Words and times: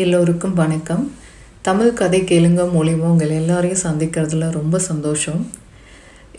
எல்லோருக்கும் 0.00 0.56
வணக்கம். 0.60 1.04
தமிழ் 1.66 1.92
கதை 1.98 2.18
கேளுங்க 2.30 2.62
மூலிமா 2.74 3.06
உங்கள் 3.12 3.32
எல்லாரையும் 3.38 3.80
சந்திக்கிறதுல 3.84 4.48
ரொம்ப 4.56 4.78
சந்தோஷம். 4.88 5.40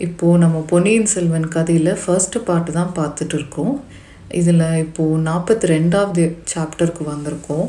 இப்போது 0.06 0.40
நம்ம 0.42 0.58
பொன்னியின் 0.72 1.08
செல்வன் 1.12 1.48
கதையில் 1.54 1.90
ஃபர்ஸ்ட் 2.02 2.36
பார்ட்டு 2.48 2.76
தான் 2.76 2.92
பார்த்துட்டு 2.98 3.36
இருக்கோம். 3.38 3.74
இதில் 4.40 4.64
இப்போது 4.84 5.18
நாற்பத்தி 5.28 5.72
ரெண்டாவது 5.74 6.24
சாப்டருக்கு 6.52 7.04
வந்திருக்கோம். 7.12 7.66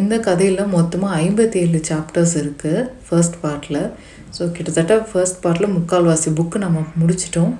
இந்த 0.00 0.16
கதையில் 0.28 0.72
மொத்தமாக 0.76 1.18
ஐம்பத்தி 1.24 1.60
ஏழு 1.64 1.80
சாப்டர்ஸ் 1.90 2.36
இருக்குது 2.42 2.86
ஃபர்ஸ்ட் 3.08 3.40
பார்ட்டில் 3.44 3.82
ஸோ 4.36 4.52
கிட்டத்தட்ட 4.56 4.96
ஃபர்ஸ்ட் 5.10 5.42
பார்ட்டில் 5.44 5.74
முக்கால்வாசி 5.78 6.32
புக்கு 6.40 6.66
நம்ம 6.66 6.82
முடிச்சிட்டோம். 7.02 7.54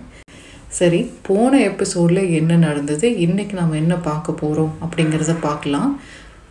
சரி 0.78 0.98
போன 1.28 1.52
எபிசோடில் 1.70 2.22
என்ன 2.40 2.56
நடந்தது? 2.68 3.06
இன்றைக்கி 3.26 3.54
நம்ம 3.60 3.78
என்ன 3.84 3.94
பார்க்க 4.08 4.40
போகிறோம் 4.42 4.74
அப்படிங்கிறத 4.84 5.32
பார்க்கலாம். 5.48 5.92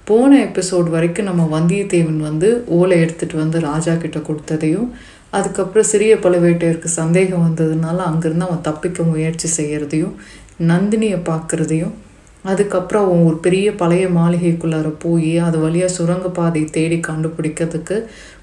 போன 0.10 0.32
எபிசோட் 0.40 0.88
வரைக்கும் 0.90 1.28
நம்ம 1.30 1.44
வந்தியத்தேவன் 1.52 2.20
வந்து 2.20 2.48
ஓலை 2.68 2.96
எடுத்துகிட்டு 3.02 3.36
வந்து 3.36 3.58
ராஜா 3.60 3.94
கிட்ட 3.96 4.20
கொடுத்ததையும் 4.20 4.88
அதுக்கப்புறம் 5.34 5.90
சிறிய 5.92 6.14
பழுவேட்டையருக்கு 6.16 6.90
சந்தேகம் 6.94 7.44
வந்ததுனால 7.46 7.98
அங்கேருந்து 8.04 8.48
அவன் 8.48 8.64
தப்பிக்க 8.64 9.04
முயற்சி 9.04 9.48
செய்கிறதையும் 9.58 10.16
நந்தினியை 10.62 11.20
பார்க்குறதையும் 11.26 11.96
அதுக்கப்புறம் 12.46 13.06
அவன் 13.06 13.26
ஒரு 13.26 13.38
பெரிய 13.38 13.68
பழைய 13.76 14.06
மாளிகைக்குள்ளார 14.10 14.90
போய் 14.98 15.34
அது 15.38 15.58
வழியாக 15.58 15.94
சுரங்கப்பாதை 15.94 16.64
தேடி 16.70 16.98
கண்டுபிடிக்கிறதுக்கு 17.08 17.96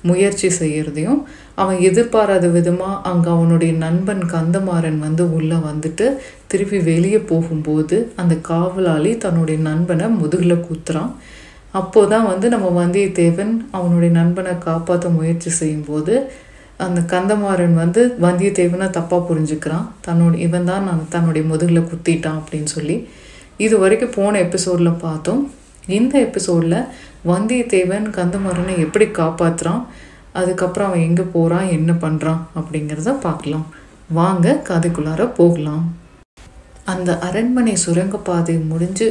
முயற்சி 0.03 0.49
செய்கிறதையும் 0.59 1.21
அவன் 1.55 1.79
எதிர்பாராத 1.81 2.49
விதமாக 2.49 3.01
அங்கே 3.11 3.31
அவனுடைய 3.31 3.73
நண்பன் 3.77 4.25
கந்தமாறன் 4.33 4.99
வந்து 4.99 5.25
உள்ளே 5.33 5.59
வந்துட்டு 5.65 6.09
திருப்பி 6.47 6.81
வெளியே 6.83 7.19
போகும்போது 7.19 7.99
அந்த 8.17 8.37
காவலாளி 8.51 9.15
தன்னுடைய 9.17 9.61
நண்பனை 9.63 10.09
முதுகில் 10.21 10.65
குத்துறான். 10.67 11.13
அப்போது 11.73 12.11
தான் 12.13 12.29
வந்து 12.31 12.47
நம்ம 12.55 12.69
வந்தியத்தேவன் 12.83 13.53
அவனுடைய 13.79 14.11
நண்பனை 14.19 14.53
காப்பாற்ற 14.59 15.09
முயற்சி 15.19 15.51
செய்யும்போது 15.61 16.15
அந்த 16.85 17.01
கந்தமாறன் 17.13 17.77
வந்து 17.83 18.03
வந்தியத்தேவனை 18.25 18.87
தப்பாக 18.97 19.23
புரிஞ்சுக்கிறான். 19.29 19.87
தன்னோட 20.07 20.35
இவன் 20.47 20.69
தான் 20.71 20.87
நான் 20.89 21.03
தன்னுடைய 21.15 21.45
முதுகில் 21.51 21.89
குத்திட்டான் 21.91 22.39
அப்படின்னு 22.41 22.71
சொல்லி 22.77 22.97
இது 23.67 23.75
வரைக்கும் 23.83 24.17
போன 24.17 24.39
எபிசோடில் 24.47 25.01
பார்த்தோம். 25.05 25.43
இந்த 25.99 26.15
எபிசோடில் 26.27 26.79
வந்தியத்தேவன் 27.33 28.07
கந்தமாறனை 28.19 28.75
எப்படி 28.87 29.07
காப்பாற்றுறான் 29.21 29.83
அதுக்கப்புறம் 30.41 30.89
அவன் 30.89 31.07
எங்கே 31.09 31.25
போகிறான் 31.35 31.69
என்ன 31.77 31.93
பண்ணுறான் 31.93 32.43
அப்படிங்கிறத 32.59 33.13
பார்க்கலாம். 33.27 33.67
வாங்க 34.19 34.63
கதைக்குள்ளார 34.69 35.23
போகலாம். 35.39 35.87
அந்த 36.93 37.11
அரண்மனை 37.29 37.75
சுரங்கப்பாதை 37.85 38.57
முடிஞ்சு 38.73 39.07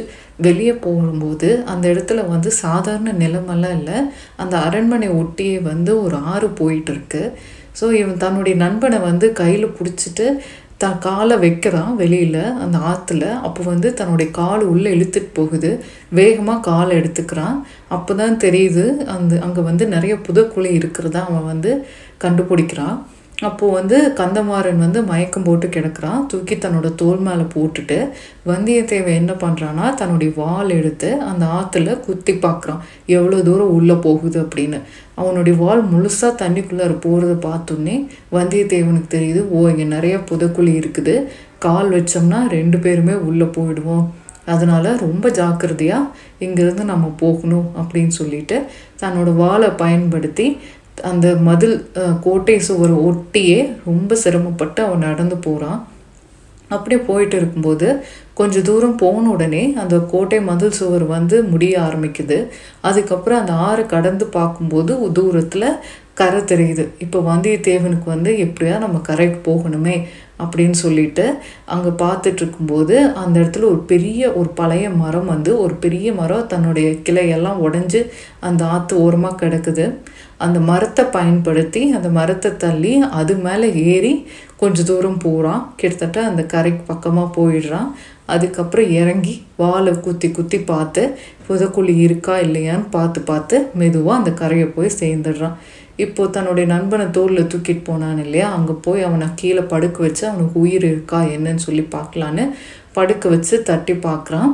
வெளியே 0.46 0.74
போகும்போது 0.86 1.48
அந்த 1.72 1.84
இடத்துல 1.92 2.20
வந்து 2.34 2.50
சாதாரண 2.64 3.12
நிலமெல்லாம் 3.22 3.76
இல்லை. 3.78 3.98
அந்த 4.42 4.54
அரண்மனை 4.66 5.08
ஒட்டியே 5.22 5.58
வந்து 5.70 5.92
ஒரு 6.04 6.18
ஆறு 6.34 6.48
போயிட்டுருக்கு. 6.60 7.22
ஸோ 7.80 7.86
இவன் 8.02 8.22
தன்னுடைய 8.24 8.56
நண்பனை 8.64 8.98
வந்து 9.10 9.26
கையில் 9.40 9.74
பிடிச்சிட்டு 9.78 10.26
த 10.82 10.86
காலை 11.04 11.36
வைக்கிறான் 11.42 11.92
வெளியில் 12.00 12.42
அந்த 12.62 12.76
ஆற்றுல 12.90 13.24
அப்போ 13.46 13.60
வந்து 13.70 13.88
தன்னுடைய 14.00 14.28
கால் 14.38 14.62
உள்ளே 14.72 14.88
இழுத்துட்டு 14.96 15.30
போகுது. 15.38 15.70
வேகமாக 16.18 16.64
காலை 16.70 16.92
எடுத்துக்கிறான். 17.00 17.56
அப்போ 17.96 18.14
தான் 18.20 18.36
தெரியுது 18.44 18.84
அந்த 19.14 19.38
அங்கே 19.46 19.62
வந்து 19.70 19.86
நிறைய 19.94 20.16
புதக்குழி 20.26 20.72
இருக்கிறதா 20.80 21.22
அவன் 21.30 21.50
வந்து 21.52 21.72
கண்டுபிடிக்கிறான். 22.24 22.98
அப்போது 23.44 23.72
வந்து 23.72 23.96
கந்தமாறன் 24.18 24.82
வந்து 24.82 25.02
மயக்கம் 25.02 25.44
போட்டு 25.44 25.66
கிடக்கிறான். 25.68 26.26
தூக்கி 26.26 26.54
தன்னோட 26.54 26.94
தோல் 26.94 27.18
மேலே 27.18 27.44
போட்டுட்டு 27.54 27.98
வந்தியத்தேவன் 28.50 29.18
என்ன 29.20 29.32
பண்ணுறான்னா 29.32 29.94
தன்னுடைய 29.94 30.32
வால் 30.36 30.70
எடுத்து 30.70 31.08
அந்த 31.30 31.44
ஆற்றுல 31.46 32.00
குத்தி 32.06 32.32
பார்க்குறான் 32.32 32.80
எவ்வளோ 33.06 33.40
தூரம் 33.42 33.74
உள்ளே 33.78 33.94
போகுது 33.94 34.38
அப்படின்னு. 34.44 34.78
அவனுடைய 35.14 35.58
வால் 35.64 35.82
முழுசாக 35.92 36.32
தண்ணிக்குள்ளே 36.42 36.86
போகிறத 37.06 37.34
பார்த்தோன்னே 37.48 37.96
வந்தியத்தேவனுக்கு 38.36 39.10
தெரியுது 39.16 39.48
ஓ 39.48 39.68
இங்கே 39.68 39.84
நிறைய 39.84 40.16
புதக்குழி 40.30 40.72
இருக்குது. 40.82 41.16
கால் 41.58 41.90
வச்சோம்னா 41.96 42.48
ரெண்டு 42.56 42.78
பேருமே 42.78 43.12
உள்ளே 43.12 43.44
போயிடுவோம். 43.44 44.06
அதனால் 44.54 44.90
ரொம்ப 44.96 45.28
ஜாக்கிரதையாக 45.28 46.10
இங்கேருந்து 46.44 46.84
நம்ம 46.90 47.06
போகணும் 47.22 47.68
அப்படின்னு 47.80 48.14
சொல்லிட்டு 48.20 48.62
தன்னோட 49.00 49.30
வாளை 49.36 49.68
பயன்படுத்தி 49.68 50.58
அந்த 51.10 51.26
மதில் 51.48 51.76
கோட்டை 52.20 52.58
சுவர் 52.68 52.94
ஒட்டியே 53.08 53.58
ரொம்ப 53.84 54.14
சிரமப்பட்டு 54.14 54.80
அவன் 54.86 55.06
நடந்து 55.08 55.36
போகிறான் 55.36 55.80
அப்படியே 56.74 57.00
போயிட்டு 57.08 57.36
இருக்கும்போது 57.36 57.88
கொஞ்சம் 58.34 58.64
தூரம் 58.68 58.96
போன 59.02 59.28
உடனே 59.34 59.74
அந்த 59.82 59.96
கோட்டை 60.12 60.40
மதில் 60.48 60.78
சுவர் 60.78 61.04
வந்து 61.06 61.36
முடிய 61.42 61.74
ஆரம்பிக்குது. 61.80 62.38
அதுக்கப்புறம் 62.88 63.40
அந்த 63.40 63.52
ஆறு 63.52 63.86
கடந்து 63.86 64.26
பார்க்கும்போது 64.38 65.12
தூரத்தில் 65.18 65.68
கரை 66.14 66.40
தெரியுது. 66.40 66.84
இப்போ 66.98 67.18
வந்தியத்தேவனுக்கு 67.30 68.04
வந்து 68.04 68.30
எப்படியா 68.44 68.76
நம்ம 68.84 69.00
கரைக்கு 69.08 69.38
போகணுமே 69.48 69.96
அப்படின்னு 70.42 70.76
சொல்லிட்டு 70.84 71.24
அங்கே 71.74 71.90
பார்த்துட்டு 72.04 72.42
இருக்கும்போது 72.42 72.94
அந்த 73.22 73.34
இடத்துல 73.40 73.68
ஒரு 73.72 73.82
பெரிய 73.92 74.32
ஒரு 74.32 74.48
பழைய 74.60 74.90
மரம் 74.90 75.26
வந்து 75.26 75.58
ஒரு 75.58 75.74
பெரிய 75.74 76.12
மரம் 76.12 76.46
தன்னுடைய 76.46 76.88
கிளையெல்லாம் 77.08 77.62
உடஞ்சி 77.68 78.00
அந்த 78.40 78.64
ஆற்று 78.64 78.96
ஓரமாக 79.04 79.40
கிடக்குது. 79.42 79.86
அந்த 80.44 80.58
மரத்தை 80.70 81.04
பயன்படுத்தி 81.16 81.82
அந்த 81.96 82.08
மரத்தை 82.18 82.50
தள்ளி 82.64 82.92
அது 83.20 83.34
மேலே 83.46 83.68
ஏறி 83.92 84.12
கொஞ்சம் 84.62 84.88
தூரம் 84.90 85.22
போகிறான் 85.24 85.62
கிட்டத்தட்ட 85.76 86.18
அந்த 86.30 86.42
கரைக்கு 86.52 86.82
பக்கமாக 86.92 87.34
போயிடுறான். 87.38 87.88
அதுக்கப்புறம் 88.34 88.92
இறங்கி 89.00 89.34
வாழை 89.62 89.92
குத்தி 90.06 90.28
குத்தி 90.30 90.58
பார்த்து 90.70 91.02
புதக்குழி 91.48 91.94
இருக்கா 92.06 92.36
இல்லையான்னு 92.46 92.86
பார்த்து 92.90 93.20
பார்த்து 93.30 93.56
மெதுவாக 93.80 94.20
அந்த 94.20 94.30
கரையை 94.40 94.68
போய் 94.76 94.98
சேர்ந்துடுறான். 95.02 95.56
இப்போது 96.04 96.30
தன்னுடைய 96.30 96.66
நண்பனை 96.72 97.04
தோளில் 97.10 97.50
தூக்கிட்டு 97.52 97.84
போனான் 97.84 98.18
இல்லையா? 98.24 98.48
அங்கே 98.56 98.74
போய் 98.86 99.06
அவனை 99.08 99.28
கீழே 99.34 99.62
படுக்க 99.72 99.98
வச்சு 100.06 100.24
அவனுக்கு 100.30 100.56
உயிர் 100.64 100.86
இருக்கா 100.92 101.20
என்னன்னு 101.36 101.66
சொல்லி 101.66 101.84
பார்க்கலான்னு 101.96 102.44
படுக்க 102.92 103.28
வச்சு 103.28 103.54
தட்டி 103.62 103.94
பார்க்குறான். 104.08 104.50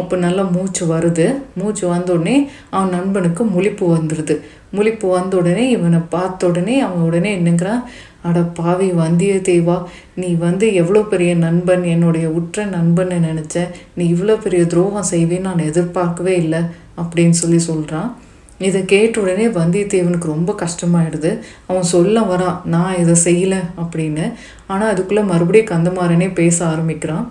அப்போ 0.00 0.16
நல்லா 0.24 0.42
மூச்சு 0.56 0.84
வருது. 0.94 1.26
மூச்சு 1.60 1.84
வந்த 1.88 2.12
உடனே 2.12 2.36
அவன் 2.70 2.94
நண்பனுக்கு 2.96 3.44
முழிப்பு 3.44 3.84
வந்துடுது 3.94 4.36
முழிப்பு 4.76 5.06
வந்த 5.08 5.34
உடனே 5.36 5.64
இவனை 5.70 6.00
பார்த்த 6.14 6.46
உடனே 6.46 6.76
அவன் 6.80 7.06
உடனே 7.08 7.30
என்னங்கிறான்? 7.38 7.82
அட 8.28 8.40
பாவி 8.58 8.88
வந்தியத்தேவா 9.00 9.76
நீ 10.20 10.28
வந்து 10.44 10.66
எவ்வளோ 10.74 11.00
பெரிய 11.12 11.34
நண்பன் 11.34 11.82
என்னுடைய 11.84 12.26
உற்ற 12.38 12.64
நண்பன்னு 12.66 13.16
நினச்சேன் 13.28 13.72
நீ 13.94 14.04
இவ்வளோ 14.14 14.36
பெரிய 14.44 14.62
துரோகம் 14.66 15.10
செய்வேன்னு 15.10 15.48
நான் 15.48 15.68
எதிர்பார்க்கவே 15.70 16.34
இல்லை 16.36 16.62
அப்படின்னு 17.02 17.36
சொல்லி 17.42 17.60
சொல்கிறான் 17.70 18.10
இதை 18.58 18.80
கேட்ட 18.84 19.20
உடனே 19.20 19.46
வந்தியத்தேவனுக்கு 19.60 20.34
ரொம்ப 20.34 20.50
கஷ்டமாயிடுது. 20.60 21.30
அவன் 21.66 21.88
சொல்ல 21.94 22.20
வரான் 22.20 22.58
நான் 22.64 22.98
இதை 22.98 23.14
செய்யலை 23.24 23.60
அப்படின்னு. 23.82 24.26
ஆனால் 24.66 24.92
அதுக்குள்ளே 24.92 25.22
மறுபடியும் 25.22 25.72
கந்தமாறனே 25.72 26.28
பேச 26.34 26.58
ஆரம்பிக்கிறான். 26.66 27.24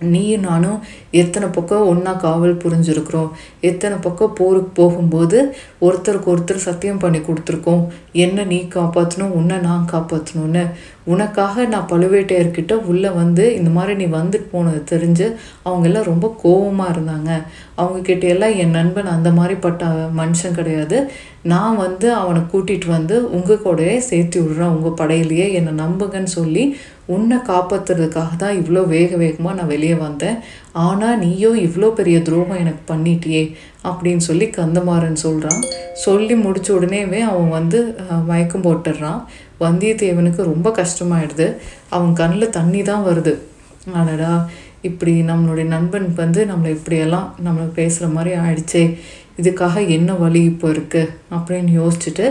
நீயும் 0.00 0.40
நானும் 0.40 0.78
எத்தனை 1.10 1.48
பக்கம் 1.48 1.86
ஒன்றா 1.86 2.12
காவல் 2.12 2.56
புரிஞ்சிருக்கிறோம். 2.56 3.30
எத்தனை 3.60 3.98
பக்கம் 3.98 4.34
போருக்கு 4.34 4.70
போகும்போது 4.74 5.56
ஒருத்தருக்கு 5.80 6.30
ஒருத்தர் 6.34 6.66
சத்தியம் 6.68 6.98
பண்ணி 6.98 7.18
கொடுத்துருக்கோம். 7.18 7.84
என்ன 8.12 8.44
நீ 8.44 8.58
காப்பாற்றணும் 8.74 9.36
உன்னை 9.40 9.58
நான் 9.58 9.90
காப்பாற்றணும்னு 9.92 10.64
உனக்காக 11.04 11.64
நான் 11.64 11.88
பழுவேட்டையர்கிட்ட 11.92 12.72
உள்ளே 12.72 13.08
வந்து 13.08 13.56
இந்த 13.56 13.70
மாதிரி 13.70 14.06
நீ 14.06 14.16
வந்துட்டு 14.16 14.48
போனது 14.50 14.80
தெரிஞ்சு 14.90 15.26
அவங்க 15.62 15.86
எல்லாம் 15.86 16.04
ரொம்ப 16.04 16.36
கோபமாக 16.42 16.92
இருந்தாங்க. 16.96 17.30
அவங்கக்கிட்ட 17.76 18.24
எல்லாம் 18.28 18.56
என் 18.56 18.70
நண்பன் 18.70 19.06
அந்த 19.06 19.30
மாதிரி 19.30 19.54
பட்ட 19.54 19.86
மனுஷன் 20.16 20.52
கிடையாது. 20.52 21.10
நான் 21.42 21.76
வந்து 21.76 22.12
அவனை 22.12 22.42
கூட்டிகிட்டு 22.52 22.86
வந்து 22.86 23.30
உங்கள் 23.30 23.62
கூடயே 23.64 23.96
சேர்த்து 23.98 24.42
விடுறேன். 24.42 24.74
உங்கள் 24.76 24.98
படையிலேயே 25.00 25.52
என்னை 25.52 25.72
நம்புங்கன்னு 25.84 26.32
சொல்லி 26.38 26.76
உன்னை 27.14 27.36
காப்பாற்றுறதுக்காக 27.50 28.30
தான் 28.42 28.56
இவ்வளோ 28.60 28.82
வேக 28.94 29.10
வேகமாக 29.22 29.56
நான் 29.58 29.70
வெளியே 29.74 29.96
வந்தேன். 30.06 30.38
ஆனால் 30.84 31.20
நீயோ 31.22 31.50
இவ்வளோ 31.66 31.88
பெரிய 31.98 32.16
துரோகம் 32.26 32.60
எனக்கு 32.62 32.82
பண்ணிட்டியே 32.92 33.42
அப்படின்னு 33.90 34.22
சொல்லி 34.28 34.46
கந்தமாறன் 34.58 35.22
சொல்கிறான் 35.24 35.62
சொல்லி 36.04 36.34
முடிச்ச 36.44 36.70
உடனேவே 36.78 37.20
அவன் 37.30 37.54
வந்து 37.58 37.78
மயக்கம் 38.30 38.66
போட்டுடுறான். 38.66 39.20
வந்தியத்தேவனுக்கு 39.64 40.50
ரொம்ப 40.52 40.68
கஷ்டமாயிடுது. 40.80 41.48
அவன் 41.96 42.12
கண்ணில் 42.20 42.54
தண்ணி 42.58 42.82
தான் 42.90 43.06
வருது. 43.08 43.34
ஆனடா 43.98 44.32
இப்படி 44.88 45.12
நம்மளுடைய 45.30 45.66
நண்பன் 45.74 46.06
வந்து 46.20 46.40
நம்மளை 46.50 46.70
இப்படியெல்லாம் 46.76 47.26
நம்மளை 47.46 47.66
பேசுகிற 47.78 48.06
மாதிரி 48.16 48.30
ஆயிடுச்சே. 48.42 48.84
இதுக்காக 49.40 49.82
என்ன 49.96 50.10
வழி 50.22 50.40
இப்போ 50.52 50.66
இருக்குது 50.74 51.12
அப்படின்னு 51.36 51.72
யோசிச்சுட்டு 51.80 52.26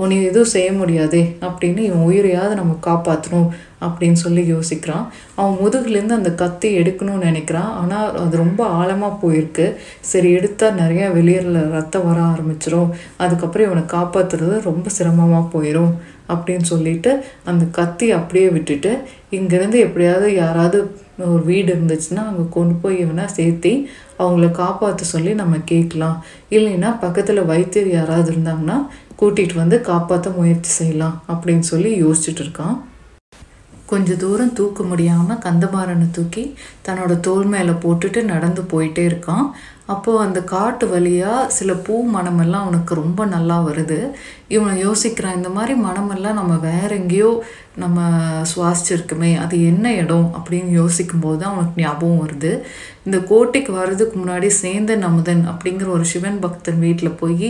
உன்னை 0.00 0.16
எதுவும் 0.28 0.52
செய்ய 0.54 0.68
முடியாதே 0.80 1.22
அப்படின்னு 1.46 1.80
இவன் 1.86 2.06
உயிரையாவது 2.08 2.54
நம்ம 2.60 2.74
காப்பாற்றணும் 2.86 3.48
அப்படின்னு 3.86 4.18
சொல்லி 4.24 4.42
யோசிக்கிறான். 4.54 5.04
அவன் 5.38 5.58
முதுகுலேருந்து 5.62 6.18
அந்த 6.20 6.32
கத்தி 6.42 6.68
எடுக்கணும்னு 6.80 7.28
நினைக்கிறான். 7.28 7.70
ஆனால் 7.80 8.08
அது 8.22 8.42
ரொம்ப 8.44 8.62
ஆழமாக 8.78 9.20
போயிருக்கு. 9.22 9.66
சரி 10.12 10.30
எடுத்தால் 10.38 10.78
நிறையா 10.82 11.08
வெளியில் 11.18 11.58
ரத்தம் 11.76 12.06
வர 12.08 12.20
ஆரம்பிச்சிடும் 12.32 12.90
அதுக்கப்புறம் 13.24 13.68
இவனை 13.68 13.84
காப்பாற்றுறது 13.96 14.56
ரொம்ப 14.70 14.88
சிரமமாக 14.98 15.44
போயிடும் 15.54 15.92
அப்படின்னு 16.32 16.66
சொல்லிட்டு 16.72 17.12
அந்த 17.50 17.64
கத்தி 17.78 18.06
அப்படியே 18.16 18.48
விட்டுட்டு 18.56 18.90
இங்கேருந்து 19.36 19.78
எப்படியாவது 19.86 20.28
யாராவது 20.42 20.78
ஒரு 21.30 21.42
வீடு 21.48 21.70
இருந்துச்சுன்னா 21.74 22.22
அங்கே 22.28 22.44
கொண்டு 22.56 22.74
போய் 22.82 23.00
இவனை 23.04 23.24
சேர்த்தி 23.38 23.72
அவங்கள 24.22 24.46
காப்பாற்ற 24.60 25.04
சொல்லி 25.14 25.32
நம்ம 25.40 25.58
கேட்கலாம். 25.72 26.16
இல்லைன்னா 26.56 26.90
பக்கத்தில் 27.04 27.48
வைத்தியர் 27.50 27.90
யாராவது 27.98 28.30
இருந்தாங்கன்னா 28.32 28.78
கூட்டிகிட்டு 29.20 29.56
வந்து 29.62 29.76
காப்பாற்ற 29.90 30.30
முயற்சி 30.38 30.70
செய்யலாம் 30.78 31.16
அப்படின்னு 31.32 31.66
சொல்லி 31.72 31.90
யோசிச்சுட்டு 32.04 32.42
இருக்கான். 32.44 32.76
கொஞ்ச 33.92 34.14
தூரம் 34.22 34.56
தூக்க 34.58 34.82
முடியாமல் 34.90 35.42
கந்தமாறனை 35.46 36.08
தூக்கி 36.16 36.44
தன்னோட 36.86 37.12
தோல் 37.26 37.48
மேலே 37.54 37.74
போட்டுட்டு 37.84 38.20
நடந்து 38.32 38.62
போயிட்டே 38.72 39.04
இருக்கான். 39.10 39.46
அப்போது 39.92 40.22
அந்த 40.24 40.40
காட்டு 40.50 40.84
வழியாக 40.88 41.46
சில 41.56 41.70
பூ 41.86 41.94
மணமெல்லாம் 42.16 42.64
அவனுக்கு 42.64 42.92
ரொம்ப 43.00 43.20
நல்லா 43.32 43.56
வருது. 43.68 43.98
இவனை 44.54 44.74
யோசிக்கிறான் 44.86 45.38
இந்த 45.38 45.50
மாதிரி 45.56 45.74
மணமெல்லாம் 45.86 46.38
நம்ம 46.40 46.56
வேற 46.66 46.90
எங்கேயோ 47.00 47.30
நம்ம 47.82 48.04
சுவாசிச்சிருக்குமே 48.50 49.30
அது 49.44 49.56
என்ன 49.70 49.92
இடம் 50.02 50.28
அப்படின்னு 50.38 50.70
யோசிக்கும்போது 50.80 51.38
தான் 51.40 51.52
அவனுக்கு 51.52 51.82
ஞாபகம் 51.84 52.22
வருது. 52.24 52.52
இந்த 53.06 53.18
கோட்டைக்கு 53.30 53.72
வர்றதுக்கு 53.78 54.16
முன்னாடி 54.22 54.50
சேந்தன் 54.62 55.06
அமுதன் 55.08 55.42
அப்படிங்கிற 55.52 55.88
ஒரு 55.96 56.06
சிவன் 56.12 56.38
பக்தன் 56.44 56.80
வீட்டில் 56.86 57.18
போய் 57.22 57.48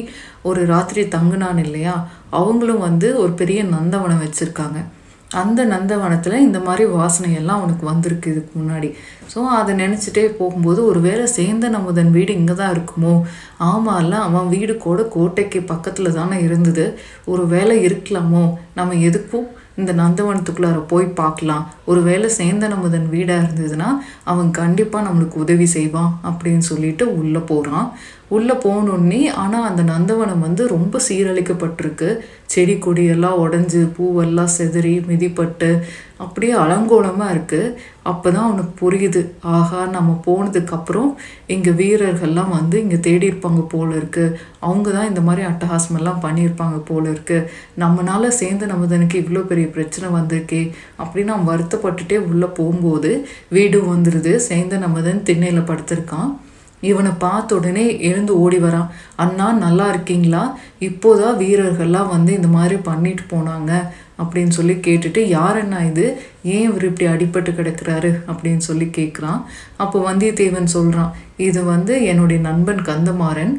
ஒரு 0.50 0.62
ராத்திரி 0.72 1.04
தங்குனான் 1.16 1.60
இல்லையா? 1.66 1.96
அவங்களும் 2.40 2.86
வந்து 2.88 3.10
ஒரு 3.24 3.34
பெரிய 3.42 3.62
நந்தவனம் 3.74 4.24
வச்சுருக்காங்க. 4.24 4.80
அந்த 5.30 5.64
நந்தவனத்தில் 5.64 6.44
இந்த 6.44 6.58
மாதிரி 6.58 6.84
வாசனையெல்லாம் 6.90 7.58
அவனுக்கு 7.60 7.86
வந்திருக்கு 7.86 8.30
இதுக்கு 8.30 8.52
முன்னாடி. 8.60 8.88
ஸோ 9.34 9.38
அதை 9.58 9.72
நினச்சிட்டே 9.74 10.24
போகும்போது 10.38 10.84
ஒரு 10.86 11.00
வேளை 11.00 11.26
சேந்தன் 11.36 11.76
அமுதன் 11.78 12.10
வீடு 12.10 12.32
இங்கே 12.32 12.54
தான் 12.54 12.72
இருக்குமோ 12.74 13.14
ஆமாம்ல 13.60 14.10
அவன் 14.10 14.48
வீடு 14.48 14.76
கூட 14.76 15.02
கோட்டைக்கு 15.02 15.60
பக்கத்தில் 15.62 16.12
தானே 16.12 16.42
இருந்தது. 16.42 16.98
ஒரு 17.24 17.46
வேலை 17.46 17.88
இருக்கலாமோ? 17.88 18.44
நம்ம 18.74 18.94
எதுக்கும் 18.94 19.48
இந்த 19.76 19.92
நந்தவனத்துக்குள்ளார 19.92 20.78
போய் 20.86 21.06
பார்க்கலாம். 21.06 21.70
ஒரு 21.84 22.02
வேளை 22.02 22.30
சேந்தன் 22.38 22.74
அமுதன் 22.76 23.08
வீடாக 23.08 23.42
இருந்ததுன்னா 23.42 23.88
அவன் 24.24 24.50
கண்டிப்பாக 24.50 25.06
நம்மளுக்கு 25.08 25.34
உதவி 25.34 25.66
செய்வான் 25.66 26.20
அப்படின்னு 26.30 26.58
சொல்லிட்டு 26.58 27.16
உள்ளே 27.16 27.38
போகிறான் 27.38 27.88
உள்ளே 28.30 28.54
போகணுன்னே 28.64 29.22
ஆனால் 29.42 29.66
அந்த 29.68 29.82
நந்தவனம் 29.92 30.44
வந்து 30.46 30.62
ரொம்ப 30.74 31.00
சீரழிக்கப்பட்டிருக்கு. 31.06 32.08
செடி 32.52 32.74
கொடியெல்லாம் 32.84 33.40
உடஞ்சி 33.42 33.80
பூவெல்லாம் 33.96 34.54
செதறி 34.56 34.92
மிதிப்பட்டு 35.08 35.70
அப்படியே 36.24 36.54
அலங்கோலமாக 36.62 37.34
இருக்குது 37.34 37.74
அப்போ 38.02 38.28
தான் 38.30 38.46
அவனுக்கு 38.48 38.72
புரியுது 38.80 39.20
ஆகா 39.56 39.80
நம்ம 39.96 40.10
போனதுக்கப்புறம் 40.26 41.10
இங்கே 41.54 41.72
வீரர்கள்லாம் 41.80 42.52
வந்து 42.56 42.76
இங்கே 42.84 42.98
தேடி 43.06 43.26
இருப்பாங்க 43.30 43.62
போல 43.74 43.88
இருக்குது 44.00 44.36
அவங்க 44.60 44.88
தான் 44.96 45.08
இந்த 45.10 45.22
மாதிரி 45.28 45.44
அட்டகாசமெல்லாம் 45.50 46.22
பண்ணியிருப்பாங்க 46.24 46.78
போல 46.90 47.04
இருக்குது 47.14 47.48
நம்மனால 47.84 48.32
சேர்ந்து 48.40 48.66
நமதனுக்கு 48.74 49.22
இவ்வளோ 49.22 49.44
பெரிய 49.52 49.68
பிரச்சனை 49.76 50.10
வந்திருக்கே 50.18 50.62
அப்படின்னு 50.98 51.34
அவன் 51.36 51.50
வருத்தப்பட்டுட்டே 51.52 52.20
உள்ளே 52.30 52.50
போகும்போது 52.58 53.12
வீடும் 53.56 53.90
வந்துடுது 53.94 54.34
சேர்ந்த 54.50 54.76
நமதன் 54.86 55.26
திண்ணையில் 55.30 55.68
படுத்திருக்கான். 55.70 56.30
இவனை 56.80 57.10
பார்த்த 57.18 57.54
உடனே 57.54 58.00
எழுந்து 58.00 58.40
ஓடி 58.40 58.56
வரான். 58.56 58.90
அண்ணா 59.16 59.52
நல்லா 59.52 59.88
இருக்கீங்களா? 59.88 60.58
இப்போதான் 60.80 61.38
வீரர்கள்லாம் 61.38 62.08
வந்து 62.08 62.34
இந்த 62.34 62.48
மாதிரி 62.48 62.76
பண்ணிட்டு 62.76 63.22
போனாங்க 63.30 63.88
அப்படின்னு 64.22 64.48
சொல்லி 64.48 64.72
கேட்டுட்டு 64.72 65.18
யார் 65.18 65.60
அண்ணா 65.60 65.82
இது? 65.82 66.20
ஏன் 66.42 66.66
இவர் 66.68 66.84
இப்படி 66.84 67.06
அடிபட்டு 67.10 67.50
கிடக்குறாரு 67.58 68.10
அப்படின்னு 68.30 68.62
சொல்லி 68.68 68.84
கேட்குறான் 68.84 69.40
அப்போ 69.76 70.12
வந்தியத்தேவன் 70.12 70.74
சொல்கிறான் 70.76 71.12
இது 71.36 71.64
வந்து 71.64 72.04
என்னுடைய 72.04 72.42
நண்பன் 72.42 72.80
கந்தமாறன். 72.80 73.52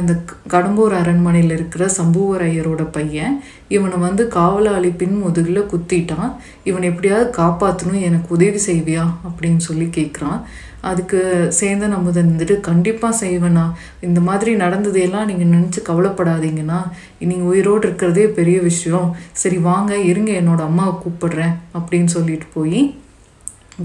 இந்த 0.00 0.14
கடம்பூர் 0.48 0.94
அரண்மனையில் 0.98 1.50
இருக்கிற 1.50 1.84
சம்புவர் 1.98 2.42
ஐயரோட 2.48 2.82
பையன். 2.90 3.42
இவனை 3.68 3.98
வந்து 3.98 4.28
காவலாளி 4.28 4.90
பின் 4.90 5.16
முதுகில் 5.22 5.70
குத்திட்டான். 5.72 6.32
இவனை 6.64 6.88
எப்படியாவது 6.88 7.30
காப்பாற்றணும் 7.42 8.06
எனக்கு 8.08 8.28
உதவி 8.34 8.60
செய்வியா? 8.66 9.06
அப்படின்னு 9.28 9.56
சொல்லி 9.56 9.84
கேட்குறான் 9.84 10.42
அதுக்கு 10.90 11.46
சேர்ந்த 11.48 11.86
அமுதன் 11.86 12.30
வந்துட்டு 12.32 12.60
கண்டிப்பாக 12.60 13.26
செய்வேண்ணா. 13.26 13.72
இந்த 14.00 14.20
மாதிரி 14.20 14.54
நடந்ததையெல்லாம் 14.54 15.28
நீங்கள் 15.30 15.52
நினச்சி 15.56 15.80
கவலைப்படாதீங்கண்ணா. 15.88 16.80
நீங்கள் 17.18 17.48
உயிரோடு 17.50 17.86
இருக்கிறதே 17.86 18.26
பெரிய 18.26 18.60
விஷயம். 18.60 19.16
சரி 19.32 19.56
வாங்க 19.56 19.96
இருங்க 19.96 20.32
என்னோட 20.32 20.58
அம்மாவை 20.58 20.94
கூப்பிடுறேன். 21.04 21.54
அப்படின்னு 21.78 22.04
சொல்லி 22.04 22.21
சொல்லிட்டு 22.22 22.50
போய் 22.58 22.82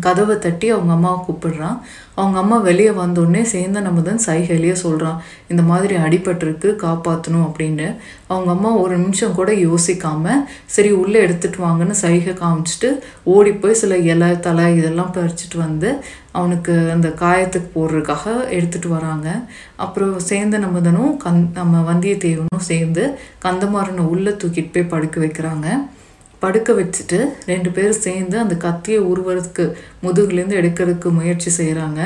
கதவை 0.05 0.35
தட்டி 0.37 0.67
அவங்க 0.69 0.91
அம்மாவை 0.93 1.19
கூப்பிடுறான். 1.25 1.77
அவங்க 2.19 2.37
அம்மா 2.39 2.57
வெளியே 2.65 2.89
வந்தோடனே 2.89 3.41
சேர்ந்த 3.51 3.81
அமுதன் 3.89 4.19
சைகையிலேயே 4.25 4.75
சொல்கிறான் 4.81 5.21
இந்த 5.51 5.61
மாதிரி 5.69 5.95
அடிபட்டிருக்கு 5.95 6.69
காப்பாற்றணும் 6.81 7.45
அப்படின்னு. 7.47 7.87
அவங்க 8.27 8.51
அம்மா 8.55 8.69
ஒரு 8.83 8.95
நிமிஷம் 8.97 9.37
கூட 9.39 9.51
யோசிக்காம 9.51 10.35
சரி 10.75 10.91
உள்ளே 11.01 11.17
எடுத்துட்டு 11.19 11.59
வாங்கன்னு 11.65 11.97
சைகை 12.03 12.33
காமிச்சிட்டு 12.33 12.89
ஓடி 13.35 13.53
போய் 13.53 13.79
சில 13.81 13.97
இலை 14.11 14.29
தலை 14.39 14.65
இதெல்லாம் 14.77 15.15
பறிச்சுட்டு 15.17 15.57
வந்து 15.57 15.91
அவனுக்கு 16.31 16.75
அந்த 16.95 17.09
காயத்துக்கு 17.23 17.69
போடுறதுக்காக 17.75 18.37
எடுத்துகிட்டு 18.57 18.87
வராங்க. 18.87 19.29
அப்புறம் 19.75 20.15
சேந்தன் 20.29 20.67
அமுதனும் 20.69 21.13
கந் 21.25 21.43
நம்ம 21.53 21.93
வந்தியத்தேவனும் 21.93 22.67
சேர்ந்து 22.71 23.05
கந்தமாறனை 23.45 24.05
உள்ளே 24.13 24.31
தூக்கிட்டு 24.31 24.73
போய் 24.73 24.91
படுக்க 24.93 25.19
வைக்கிறாங்க. 25.21 25.69
படுக்க 26.39 26.71
வச்சுட்டு 26.73 27.19
ரெண்டு 27.45 27.69
பேரும் 27.69 28.01
சேர்ந்து 28.01 28.35
அந்த 28.39 28.55
கத்தியை 28.57 28.99
உருவறதுக்கு 29.03 29.65
முதுகுலேருந்து 30.03 30.59
எடுக்கிறதுக்கு 30.61 31.09
முயற்சி 31.19 31.51
செய்கிறாங்க 31.59 32.01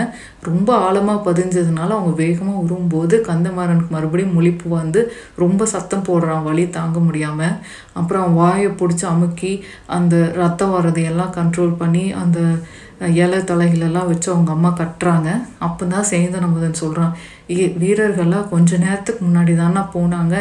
ரொம்ப 0.50 0.70
ஆழமாக 0.86 1.26
பதிஞ்சதுனால 1.28 1.90
அவங்க 1.98 2.14
வேகமாக 2.24 2.64
உருவும்போது 2.66 3.18
கந்தமாறனுக்கு 3.30 3.96
மறுபடியும் 3.96 4.36
முழிப்பு 4.38 4.68
வந்து 4.76 5.02
ரொம்ப 5.44 5.66
சத்தம் 5.74 6.08
போடுறான் 6.10 6.46
வழி 6.50 6.66
தாங்க 6.78 7.00
முடியாமல் 7.08 7.58
அப்புறம் 8.00 8.24
அவன் 8.24 8.40
வாயை 8.44 8.70
பிடிச்சி 8.82 9.06
அமுக்கி 9.14 9.54
அந்த 9.98 10.16
ரத்தம் 10.42 10.76
வர்றதையெல்லாம் 10.78 11.36
கண்ட்ரோல் 11.40 11.76
பண்ணி 11.82 12.06
அந்த 12.24 12.40
இலை 13.24 13.38
தலைகளெல்லாம் 13.50 14.10
வச்சு 14.10 14.28
அவங்க 14.32 14.52
அம்மா 14.56 14.70
கட்டுறாங்க. 14.80 15.30
அப்போ 15.66 15.84
தான் 15.94 16.08
சேந்தன் 16.10 16.46
அமுதன் 16.48 16.82
சொல்கிறான் 16.82 17.14
வீரர்கள்லாம் 17.84 18.50
கொஞ்ச 18.52 18.78
நேரத்துக்கு 18.84 19.22
முன்னாடி 19.28 19.54
தானே 19.62 19.82
போனாங்க. 19.96 20.36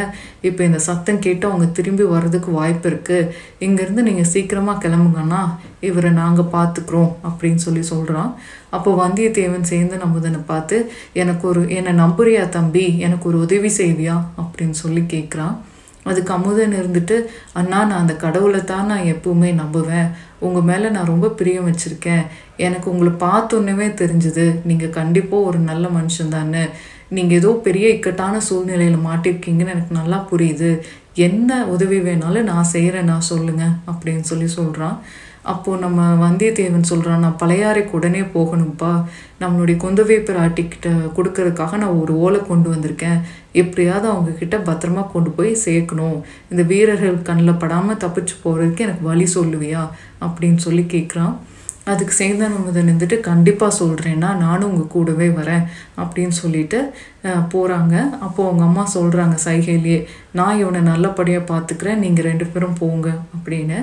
இப்போ 0.47 0.61
இந்த 0.67 0.79
சத்தம் 0.87 1.23
கேட்டு 1.25 1.45
அவங்க 1.49 1.67
திரும்பி 1.77 2.05
வர்றதுக்கு 2.13 2.51
வாய்ப்பு 2.59 2.87
இருக்குது 2.91 3.29
இங்கேருந்து 3.67 4.07
நீங்கள் 4.09 4.31
சீக்கிரமாக 4.33 4.83
கிளம்புங்கன்னா 4.85 5.41
இவரை 5.81 6.11
நாங்கள் 6.11 6.51
பார்த்துக்குறோம் 6.51 7.11
அப்படின்னு 7.29 7.55
சொல்லி 7.55 7.81
சொல்கிறான் 7.81 8.35
அப்போ 8.69 9.07
வந்தியத்தேவன் 9.07 9.61
சேர்ந்து 9.61 10.01
அமுதனை 10.01 10.39
பார்த்து 10.45 10.91
எனக்கு 11.13 11.47
ஒரு 11.47 11.69
என்னை 11.69 11.93
நம்புறியா 11.93 12.49
தம்பி? 12.49 12.97
எனக்கு 12.97 13.29
ஒரு 13.29 13.39
உதவி 13.39 13.67
செய்வியா? 13.67 14.23
அப்படின்னு 14.41 14.71
சொல்லி 14.71 15.01
கேட்குறான் 15.01 15.55
அதுக்கு 16.03 16.33
அமுதன் 16.33 16.73
இருந்துட்டு 16.73 17.25
அண்ணா 17.53 17.85
நான் 17.85 17.99
அந்த 17.99 18.15
கடவுளை 18.15 18.63
தான் 18.63 18.85
நான் 18.85 18.99
எப்பவுமே 18.99 19.61
நம்புவேன். 19.61 20.09
உங்கள் 20.39 20.61
மேலே 20.61 20.89
நான் 20.89 21.05
ரொம்ப 21.05 21.27
பிரியம் 21.29 21.67
வச்சுருக்கேன். 21.67 22.23
எனக்கு 22.57 22.91
உங்களை 22.91 23.13
பார்த்தோன்னே 23.13 23.89
தெரிஞ்சுது. 24.03 24.55
நீங்கள் 24.63 24.89
கண்டிப்பாக 24.89 25.43
ஒரு 25.43 25.57
நல்ல 25.57 25.87
மனுஷன் 25.87 26.69
நீங்கள் 27.09 27.37
ஏதோ 27.37 27.59
பெரிய 27.63 27.87
இக்கட்டான 27.89 28.37
சூழ்நிலையில் 28.37 29.05
மாட்டிருக்கீங்கன்னு 29.05 29.75
எனக்கு 29.75 29.93
நல்லா 29.93 30.27
புரியுது. 30.31 30.79
என்ன 31.13 31.65
உதவி 31.65 31.99
வேணாலும் 31.99 32.41
நான் 32.41 32.63
செய்கிறேன் 32.63 33.03
நான் 33.03 33.21
சொல்லுங்கள் 33.21 33.73
அப்படின்னு 33.91 34.19
சொல்லி 34.19 34.47
சொல்கிறான் 34.47 35.01
அப்போது 35.43 35.81
நம்ம 35.81 36.29
வந்தியத்தேவன் 36.29 36.81
சொல்கிறான் 36.81 37.19
நான் 37.19 37.37
பழையாறைக்கு 37.43 37.91
உடனே 37.91 38.21
போகணும்ப்பா 38.21 39.03
நம்மளுடைய 39.39 39.75
குந்தவை 39.83 40.17
பிராட்டிக்கிட்ட 40.19 40.87
கொடுக்கறதுக்காக 40.87 41.77
நான் 41.77 41.99
ஒரு 42.01 42.17
ஓலை 42.17 42.41
கொண்டு 42.47 42.73
வந்திருக்கேன். 42.73 43.21
எப்படியாவது 43.51 44.13
அவங்கக்கிட்ட 44.13 44.55
பத்திரமா 44.69 45.11
கொண்டு 45.11 45.29
போய் 45.29 45.57
சேர்க்கணும். 45.65 46.21
இந்த 46.49 46.63
வீரர்கள் 46.63 47.21
கண்ணில் 47.21 47.53
படாமல் 47.53 47.97
தப்பிச்சு 47.97 48.35
போகிறதுக்கு 48.43 48.79
எனக்கு 48.79 49.07
வழி 49.07 49.27
சொல்லுவியா? 49.35 49.89
அப்படின்னு 50.21 50.57
சொல்லி 50.57 50.81
கேட்குறான் 50.81 51.35
அதுக்கு 51.89 52.13
சேந்தன் 52.17 52.55
அமுதன் 52.57 52.89
இருந்துட்டு 52.89 53.17
கண்டிப்பாக 53.27 53.77
சொல்கிறேன்னா 53.79 54.29
நானும் 54.41 54.67
உங்கள் 54.71 54.91
கூடவே 54.95 55.27
வரேன் 55.37 55.63
அப்படின்னு 56.01 56.35
சொல்லிட்டு 56.39 56.79
போகிறாங்க 57.53 57.95
அப்போது 58.25 58.47
அவங்க 58.47 58.63
அம்மா 58.67 58.83
சொல்கிறாங்க 58.93 59.35
சைகையிலேயே 59.45 59.97
நான் 60.39 60.59
இவனை 60.61 60.81
நல்லபடியாக 60.89 61.43
பார்த்துக்கிறேன் 61.51 62.03
நீங்கள் 62.03 62.27
ரெண்டு 62.29 62.45
பேரும் 62.45 62.77
போங்க 62.81 63.07
அப்படின்னு. 63.35 63.79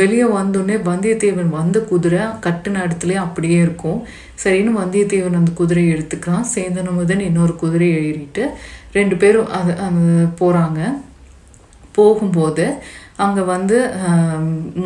வெளியே 0.00 0.26
வந்தோடனே 0.38 0.78
வந்தியத்தேவன் 0.88 1.52
வந்த 1.58 1.80
குதிரை 1.92 2.22
கட்டின 2.46 2.82
இடத்துலேயே 2.86 3.20
அப்படியே 3.26 3.58
இருக்கும். 3.66 4.00
சரின்னு 4.44 4.72
வந்தியத்தேவன் 4.82 5.40
அந்த 5.40 5.52
குதிரையை 5.60 5.92
எடுத்துக்கிறான். 5.96 6.46
சேந்தன் 6.54 6.90
அமுதன் 6.92 7.26
இன்னொரு 7.28 7.56
குதிரையை 7.64 7.98
ஏறிட்டு 8.08 8.44
ரெண்டு 8.98 9.16
பேரும் 9.22 9.50
அது 9.58 9.72
அது 9.86 10.02
போகிறாங்க 10.40 10.80
போகும்போது 11.96 12.66
அங்கே 13.16 13.42
வந்து 13.54 13.78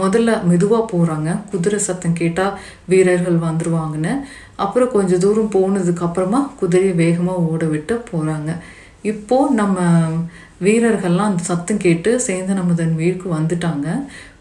முதல்ல 0.02 0.30
மெதுவாக 0.50 0.88
போகிறாங்க 0.92 1.30
குதிரை 1.50 1.78
சத்தம் 1.88 2.18
கேட்டால் 2.20 2.56
வீரர்கள் 2.92 3.38
வந்துடுவாங்கன்னு 3.48 4.14
அப்புறம் 4.64 4.94
கொஞ்சம் 4.96 5.22
தூரம் 5.24 5.54
போனதுக்கப்புறமா 5.56 6.40
குதிரையை 6.60 6.94
வேகமாக 7.04 7.46
ஓட 7.52 7.64
விட்டு 7.74 7.94
போகிறாங்க 8.10 8.52
இப்போது 9.10 9.54
நம்ம 9.54 9.78
வீரர்கள்லாம் 10.64 11.30
அந்த 11.30 11.42
சத்தம் 11.50 11.82
கேட்டு 11.84 12.10
சேந்தன் 12.26 12.60
அமுதன் 12.62 12.94
வீட்டுக்கு 13.00 13.28
வந்துட்டாங்க. 13.38 13.86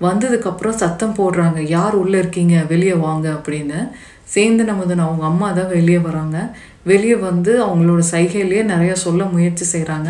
வந்ததுக்கப்புறம் 0.02 0.78
சத்தம் 0.84 1.18
போடுறாங்க. 1.18 1.60
யார் 1.68 1.96
உள்ளே 2.02 2.18
இருக்கீங்க? 2.20 2.56
வெளியே 2.72 2.94
வாங்க 3.08 3.28
அப்படின்னு. 3.38 3.80
சேந்தன் 4.36 4.72
அமுதன் 4.74 5.04
அவங்க 5.08 5.26
அம்மா 5.32 5.52
தான் 5.52 5.74
வெளியே 5.78 5.98
வராங்க. 5.98 6.38
வெளியே 6.90 7.16
வந்து 7.28 7.52
அவங்களோட 7.66 8.02
சைகையிலேயே 8.12 8.64
நிறையா 8.72 8.96
சொல்ல 9.04 9.24
முயற்சி 9.36 9.66
செய்கிறாங்க 9.72 10.10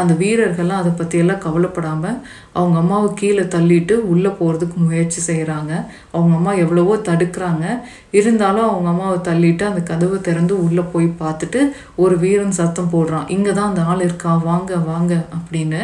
அந்த 0.00 0.12
வீரர்கள்லாம் 0.22 0.80
அதை 0.82 0.92
பற்றியெல்லாம் 1.00 1.42
கவலைப்படாமல் 1.44 2.16
அவங்க 2.58 2.76
அம்மாவை 2.82 3.08
கீழே 3.20 3.44
தள்ளிட்டு 3.54 3.94
உள்ளே 4.12 4.30
போகிறதுக்கு 4.38 4.78
முயற்சி 4.86 5.20
செய்கிறாங்க 5.28 5.72
அவங்க 6.12 6.34
அம்மா 6.38 6.52
எவ்வளவோ 6.64 6.96
தடுக்கிறாங்க. 7.10 7.66
இருந்தாலும் 8.18 8.68
அவங்க 8.70 8.88
அம்மாவை 8.94 9.18
தள்ளிட்டு 9.28 9.64
அந்த 9.70 9.82
கதவை 9.92 10.18
திறந்து 10.20 10.56
உள்ளே 10.66 10.84
போய் 10.94 11.08
பார்த்துட்டு 11.22 11.62
ஒரு 12.04 12.16
வீரன் 12.24 12.58
சத்தம் 12.60 12.92
போடுறான். 12.92 13.28
இங்கே 13.36 13.52
தான் 13.52 13.70
அந்த 13.70 13.84
ஆள் 13.92 14.04
இருக்கா? 14.08 14.32
வாங்க 14.50 14.76
வாங்க 14.90 15.14
அப்படின்னு. 15.38 15.82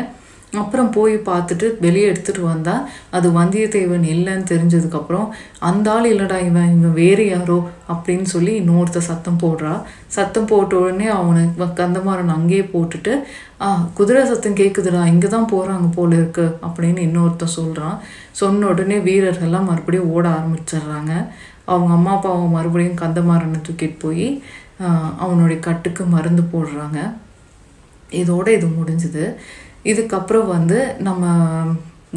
அப்புறம் 0.61 0.89
போய் 0.97 1.15
பார்த்துட்டு 1.29 1.67
வெளியே 1.85 2.07
எடுத்துகிட்டு 2.13 2.43
வந்தால் 2.53 2.83
அது 3.17 3.29
வந்தியத்தேவன் 3.39 4.05
இல்லைன்னு 4.15 4.51
தெரிஞ்சதுக்கப்புறம் 4.51 5.29
அந்த 5.69 5.87
ஆள் 5.93 6.09
இல்லைடா 6.11 6.39
இவன் 6.49 6.73
இவன் 6.75 6.99
வேறு 7.03 7.25
யாரோ 7.29 7.57
அப்படின்னு 7.93 8.27
சொல்லி 8.35 8.53
இன்னொருத்த 8.61 9.01
சத்தம் 9.09 9.39
போடுறா. 9.43 9.75
சத்தம் 10.17 10.49
போட்ட 10.51 10.77
உடனே 10.83 11.09
அவனை 11.19 11.43
கந்தமாறன் 11.81 12.35
அங்கேயே 12.37 12.65
போட்டுட்டு 12.75 13.15
ஆ 13.65 13.69
குதிரை 13.99 14.25
சத்தம் 14.33 14.59
கேட்குதுடா 14.61 15.01
இங்கே 15.13 15.29
தான் 15.37 15.51
போகிறாங்க 15.55 15.89
போல 15.97 16.11
இருக்கு 16.21 16.47
அப்படின்னு 16.67 17.01
இன்னொருத்தன் 17.09 17.57
சொல்கிறான் 17.59 17.97
சொன்ன 18.43 18.69
உடனே 18.73 18.99
வீரர்கள்லாம் 19.09 19.69
மறுபடியும் 19.71 20.13
ஓட 20.17 20.25
ஆரம்பிச்சிடுறாங்க. 20.37 21.13
அவங்க 21.73 21.93
அம்மா 21.99 22.13
அப்பாவை 22.17 22.47
மறுபடியும் 22.57 23.01
கந்தமாறனை 23.03 23.59
தூக்கிட்டு 23.67 23.99
போய் 24.07 24.29
அவனுடைய 25.25 25.59
கட்டுக்கு 25.67 26.05
மருந்து 26.15 26.43
போடுறாங்க. 26.53 27.01
இதோட 28.21 28.47
இது 28.57 28.67
முடிஞ்சுது. 28.79 29.27
இதுக்கப்புறம் 29.85 30.49
வந்து 30.57 30.79
நம்ம 31.01 31.23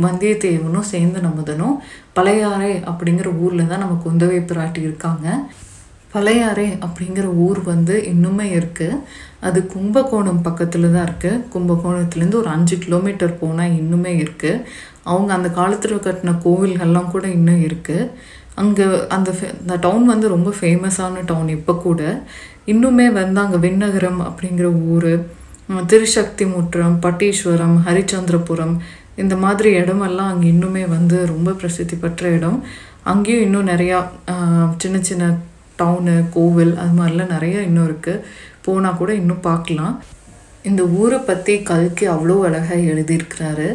வந்தியத்தேவனும் 0.05 0.89
சேர்ந்து 0.93 1.19
நமுதனும் 1.21 1.75
பழையாறை 2.13 2.71
அப்படிங்கிற 2.89 3.29
ஊரில் 3.43 3.69
தான் 3.69 3.83
நம்ம 3.83 3.95
குந்தவை 4.05 4.39
பிராட்டி 4.49 4.81
இருக்காங்க. 4.87 5.27
பழையாறை 6.13 6.65
அப்படிங்கிற 6.85 7.27
ஊர் 7.45 7.59
வந்து 7.63 7.95
இன்னுமே 8.11 8.45
இருக்குது 8.57 8.99
அது 9.47 9.59
கும்பகோணம் 9.73 10.41
பக்கத்தில் 10.41 10.87
தான் 10.91 11.05
இருக்குது 11.07 11.41
கும்பகோணத்துலேருந்து 11.53 12.41
ஒரு 12.41 12.49
அஞ்சு 12.49 12.75
கிலோமீட்டர் 12.77 13.33
போனால் 13.39 13.75
இன்னுமே 13.81 14.13
இருக்குது 14.21 14.61
அவங்க 15.03 15.31
அந்த 15.33 15.49
காலத்தில் 15.49 16.05
கட்டின 16.05 16.35
கோவில்கள்லாம் 16.45 17.11
கூட 17.11 17.25
இன்னும் 17.37 17.63
இருக்குது 17.67 18.09
அங்கே 18.55 18.85
அந்த 19.15 19.29
அந்த 19.61 19.75
டவுன் 19.85 20.05
வந்து 20.05 20.27
ரொம்ப 20.27 20.49
ஃபேமஸான 20.59 21.23
டவுன் 21.25 21.49
இப்போ 21.57 21.73
கூட. 21.77 22.01
இன்னுமே 22.65 23.07
வந்து 23.13 23.41
அங்கே 23.41 23.59
விண்ணகரம் 23.65 24.21
அப்படிங்கிற 24.29 24.67
ஊர் 24.93 25.11
திருசக்தி 25.91 26.45
முற்றம் 26.45 26.95
பட்டீஸ்வரம் 27.03 27.77
ஹரிச்சந்திரபுரம் 27.85 28.75
இந்த 29.21 29.35
மாதிரி 29.43 29.69
இடமெல்லாம் 29.79 30.31
அங்கே 30.31 30.47
இன்னுமே 30.53 30.83
வந்து 30.95 31.17
ரொம்ப 31.31 31.49
பிரசித்தி 31.59 31.95
பெற்ற 31.95 32.29
இடம். 32.37 32.57
அங்கேயும் 33.11 33.45
இன்னும் 33.45 33.69
நிறையா 33.71 33.97
சின்ன 34.83 34.97
சின்ன 35.09 35.25
டவுனு 35.79 36.15
கோவில் 36.35 36.73
அது 36.81 36.93
மாதிரிலாம் 36.99 37.33
நிறையா 37.35 37.59
இன்னும் 37.67 37.87
இருக்குது 37.89 38.23
போனால் 38.65 38.99
கூட 38.99 39.11
இன்னும் 39.21 39.45
பார்க்கலாம். 39.49 39.95
இந்த 40.69 40.83
ஊரை 40.99 41.19
பற்றி 41.29 41.55
கல்கி 41.71 42.05
அவ்வளோ 42.13 42.37
அழகாக 42.47 42.79
எழுதியிருக்கிறாரு. 42.91 43.67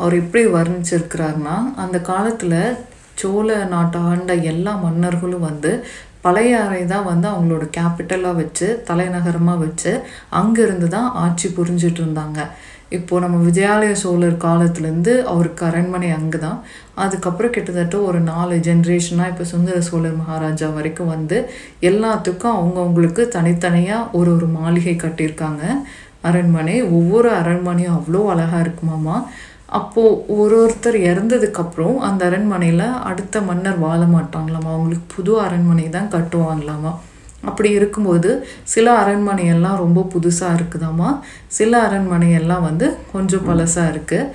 அவர் 0.00 0.20
எப்படி 0.22 0.44
வர்ணிச்சிருக்கிறாருன்னா 0.56 1.56
அந்த 1.84 1.96
காலத்தில் 2.10 2.60
சோழ 3.20 3.48
நாட்டை 3.72 4.00
ஆண்ட 4.10 4.32
எல்லா 4.50 4.72
மன்னர்களும் 4.84 5.46
வந்து 5.50 5.70
பழையாறை 6.24 6.80
தான் 6.92 7.08
வந்து 7.10 7.26
அவங்களோட 7.32 7.64
கேபிட்டலாக 7.76 8.38
வச்சு 8.40 8.66
தலைநகரமாக 8.88 9.62
வச்சு 9.64 9.92
அங்கேருந்து 10.40 10.88
தான் 10.96 11.08
ஆட்சி 11.24 11.48
புரிஞ்சிட்டு 11.58 12.00
இருந்தாங்க. 12.02 12.40
இப்போது 12.96 13.22
நம்ம 13.24 13.38
விஜயாலய 13.48 13.94
சோழர் 14.02 14.36
காலத்துலேருந்து 14.44 15.14
அவருக்கு 15.32 15.62
அரண்மனை 15.66 16.10
அங்கே 16.18 16.38
தான் 16.44 16.58
அதுக்கப்புறம் 17.04 17.52
கிட்டத்தட்ட 17.56 17.96
ஒரு 18.08 18.20
நாலு 18.28 18.54
ஜென்ரேஷனாக 18.68 19.32
இப்போ 19.32 19.44
சுந்தர 19.50 19.78
சோழர் 19.88 20.20
மகாராஜா 20.20 20.68
வரைக்கும் 20.76 21.12
வந்து 21.14 21.38
எல்லாத்துக்கும் 21.90 22.56
அவங்கவுங்களுக்கு 22.58 23.24
தனித்தனியாக 23.36 24.10
ஒரு 24.20 24.32
ஒரு 24.36 24.48
மாளிகை 24.58 24.96
கட்டியிருக்காங்க. 24.96 25.64
அரண்மனை 26.28 26.76
ஒவ்வொரு 26.98 27.28
அரண்மனையும் 27.40 27.96
அவ்வளோ 27.98 28.22
அழகாக 28.32 28.64
இருக்குமாமா. 28.64 29.18
அப்போது 29.68 30.20
ஒரு 30.34 30.56
ஒருத்தர் 30.64 30.98
இறந்ததுக்கப்புறம் 31.10 31.96
அந்த 32.08 32.22
அரண்மனையில் 32.28 32.84
அடுத்த 33.08 33.40
மன்னர் 33.48 33.78
வாழ 33.86 34.00
மாட்டாங்களாமா? 34.14 34.70
அவங்களுக்கு 34.74 35.06
புது 35.16 35.32
அரண்மனை 35.46 35.86
தான் 35.96 36.12
கட்டுவாங்களாமா? 36.14 36.92
அப்படி 37.46 37.70
இருக்கும்போது 37.78 38.30
சில 38.74 38.86
அரண்மனையெல்லாம் 39.02 39.80
ரொம்ப 39.82 40.00
புதுசாக 40.14 40.56
இருக்குதாமா? 40.58 41.10
சில 41.58 41.72
அரண்மனையெல்லாம் 41.88 42.66
வந்து 42.68 42.86
கொஞ்சம் 43.12 43.46
பழசாக 43.48 43.92
இருக்குது 43.94 44.30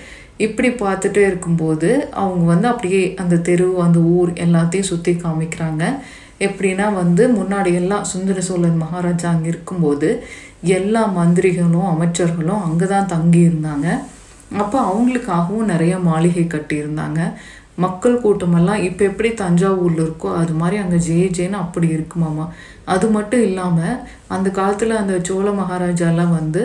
இப்படி 0.45 0.69
பார்த்துட்டே 0.83 1.23
இருக்கும்போது 1.31 1.89
அவங்க 2.21 2.43
வந்து 2.53 2.67
அப்படியே 2.67 3.01
அந்த 3.23 3.41
தெரு 3.49 3.67
அந்த 3.85 3.99
ஊர் 4.15 4.31
எல்லாத்தையும் 4.45 4.89
சுற்றி 4.91 5.11
காமிக்கிறாங்க. 5.25 5.83
எப்படின்னா 6.47 6.87
வந்து 6.93 7.23
முன்னாடி 7.39 7.71
எல்லாம் 7.81 8.07
சுந்தர 8.13 8.39
சோழன் 8.47 8.81
மகாராஜா 8.85 9.27
அங்கே 9.33 9.49
இருக்கும்போது 9.51 10.09
எல்லா 10.77 11.03
மந்திரிகளும் 11.19 11.91
அமைச்சர்களும் 11.93 12.65
அங்கே 12.67 12.87
தான் 12.93 13.11
தங்கி 13.13 13.41
இருந்தாங்க 13.49 13.87
அப்போ 14.61 14.77
அவங்களுக்காகவும் 14.89 15.71
நிறைய 15.73 15.93
மாளிகை 16.07 16.45
கட்டியிருந்தாங்க. 16.47 17.19
மக்கள் 17.83 18.15
கூட்டமெல்லாம் 18.23 18.81
இப்போ 18.87 19.03
எப்படி 19.09 19.29
தஞ்சாவூரில் 19.39 20.01
இருக்கோ 20.03 20.29
அது 20.39 20.53
மாதிரி 20.53 20.77
அங்கே 20.81 20.97
ஜே 21.05 21.15
ஜேன்னு 21.37 21.57
அப்படி 21.61 21.87
இருக்குமாமா 21.95 22.45
அது 22.93 23.05
மட்டும் 23.07 23.41
இல்லாமல் 23.41 23.95
அந்த 24.35 24.47
காலத்தில் 24.49 24.99
அந்த 24.99 25.15
சோழ 25.27 25.47
மகாராஜாலாம் 25.51 26.35
வந்து 26.39 26.61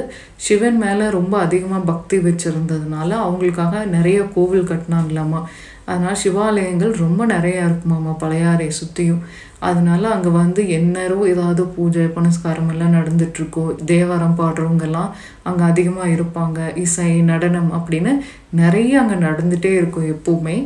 சிவன் 0.47 0.79
மேலே 0.85 1.07
ரொம்ப 1.19 1.35
அதிகமாக 1.39 1.89
பக்தி 1.93 2.19
வச்சுருந்ததுனால 2.19 3.11
அவங்களுக்காக 3.27 3.85
நிறைய 3.97 4.21
கோவில் 4.37 4.71
கட்டினாங்களாமா. 4.71 5.41
அதனால் 5.85 6.21
சிவாலயங்கள் 6.23 6.93
ரொம்ப 7.05 7.21
நிறையா 7.27 7.63
இருக்குமாமா 7.69 8.13
பழையாறை 8.19 8.71
சுற்றியும் 8.81 9.23
அதனால 9.69 10.03
அங்கே 10.15 10.31
வந்து 10.41 10.61
எந்நேரம் 10.77 11.25
ஏதாவது 11.33 11.63
பூஜை 11.77 12.05
புனஸ்காரம் 12.17 12.71
எல்லாம் 12.73 12.97
நடந்துட்டுருக்கோம் 12.99 13.71
தேவாரம் 13.91 14.37
பாடுறவங்கெல்லாம் 14.41 15.13
அங்கே 15.49 15.65
அதிகமாக 15.71 16.15
இருப்பாங்க 16.17 16.59
இசை 16.85 17.13
நடனம் 17.31 17.71
அப்படின்னு 17.79 18.13
நிறைய 18.61 19.01
அங்கே 19.03 19.17
நடந்துகிட்டே 19.29 19.73
இருக்கும் 19.79 20.11
எப்போவுமே. 20.15 20.57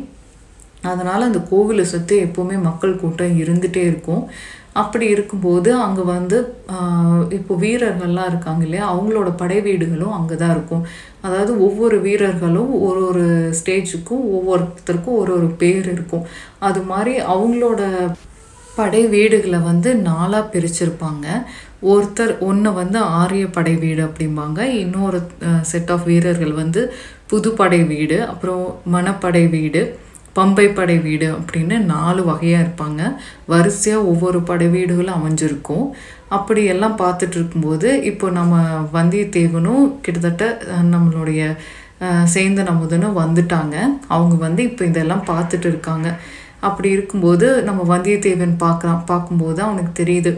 அதனால் 0.90 1.28
அந்த 1.28 1.40
கோவிலை 1.50 1.84
சுற்றி 1.92 2.16
எப்போவுமே 2.26 2.56
மக்கள் 2.68 3.00
கூட்டம் 3.02 3.38
இருந்துகிட்டே 3.42 3.82
இருக்கும். 3.90 4.24
அப்படி 4.80 5.06
இருக்கும்போது 5.14 5.70
அங்கே 5.84 6.04
வந்து 6.14 6.36
இப்போ 7.38 7.54
வீரர்கள்லாம் 7.64 8.30
இருக்காங்க 8.30 8.62
இல்லையா? 8.66 8.84
அவங்களோட 8.92 9.30
படை 9.42 9.58
வீடுகளும் 9.66 10.14
அங்கே 10.18 10.36
தான் 10.42 10.54
இருக்கும். 10.56 10.84
அதாவது 11.26 11.52
ஒவ்வொரு 11.66 11.96
வீரர்களும் 12.06 12.72
ஒரு 12.88 13.00
ஒரு 13.10 13.26
ஸ்டேஜுக்கும் 13.58 14.24
ஒவ்வொருத்தருக்கும் 14.36 15.18
ஒரு 15.22 15.32
ஒரு 15.38 15.48
பேர் 15.62 15.88
இருக்கும். 15.94 16.24
அது 16.68 16.82
மாதிரி 16.92 17.14
அவங்களோட 17.34 17.82
படை 18.76 19.02
வீடுகளை 19.14 19.58
வந்து 19.70 19.90
நாலாக 20.08 20.50
பிரிச்சிருப்பாங்க. 20.52 21.26
ஒருத்தர் 21.92 22.32
ஒன்று 22.48 22.70
வந்து 22.80 22.98
ஆரிய 23.20 23.46
படை 23.56 23.74
வீடு 23.84 24.02
அப்படிம்பாங்க. 24.08 24.60
இன்னொரு 24.82 25.18
செட் 25.70 25.90
ஆஃப் 25.94 26.06
வீரர்கள் 26.10 26.54
வந்து 26.62 26.82
புதுப்படை 27.32 27.80
வீடு 27.92 28.18
அப்புறம் 28.30 28.64
மணப்படை 28.94 29.44
வீடு 29.56 29.82
பம்பை 30.36 30.66
படை 30.76 30.96
வீடு 31.06 31.26
அப்படின்னு 31.36 31.76
நாலு 31.92 32.20
வகையாக 32.28 32.62
இருப்பாங்க. 32.64 33.02
வரிசையாக 33.52 34.08
ஒவ்வொரு 34.12 34.38
படை 34.50 34.68
வீடுகளும் 34.76 35.16
அமைஞ்சிருக்கும். 35.18 35.86
அப்படியெல்லாம் 36.36 36.96
பார்த்துட்டு 37.02 37.36
இருக்கும்போது 37.38 37.88
இப்போ 38.10 38.26
நம்ம 38.38 38.60
வந்தியத்தேவனும் 38.98 39.84
கிட்டத்தட்ட 40.04 40.46
நம்மளுடைய 40.94 41.42
சேந்தன் 42.34 42.70
அமுதனும் 42.72 43.18
வந்துட்டாங்க. 43.22 43.76
அவங்க 44.14 44.36
வந்து 44.46 44.62
இப்போ 44.70 44.82
இதெல்லாம் 44.90 45.26
பார்த்துட்டு 45.32 45.68
இருக்காங்க. 45.72 46.08
அப்படி 46.68 46.88
இருக்கும்போது 46.96 47.46
நம்ம 47.68 47.84
வந்தியத்தேவன் 47.92 48.56
பார்க்குறான் 48.64 49.06
பார்க்கும்போது 49.12 49.60
அவனுக்கு 49.68 49.92
தெரியுது. 50.02 50.32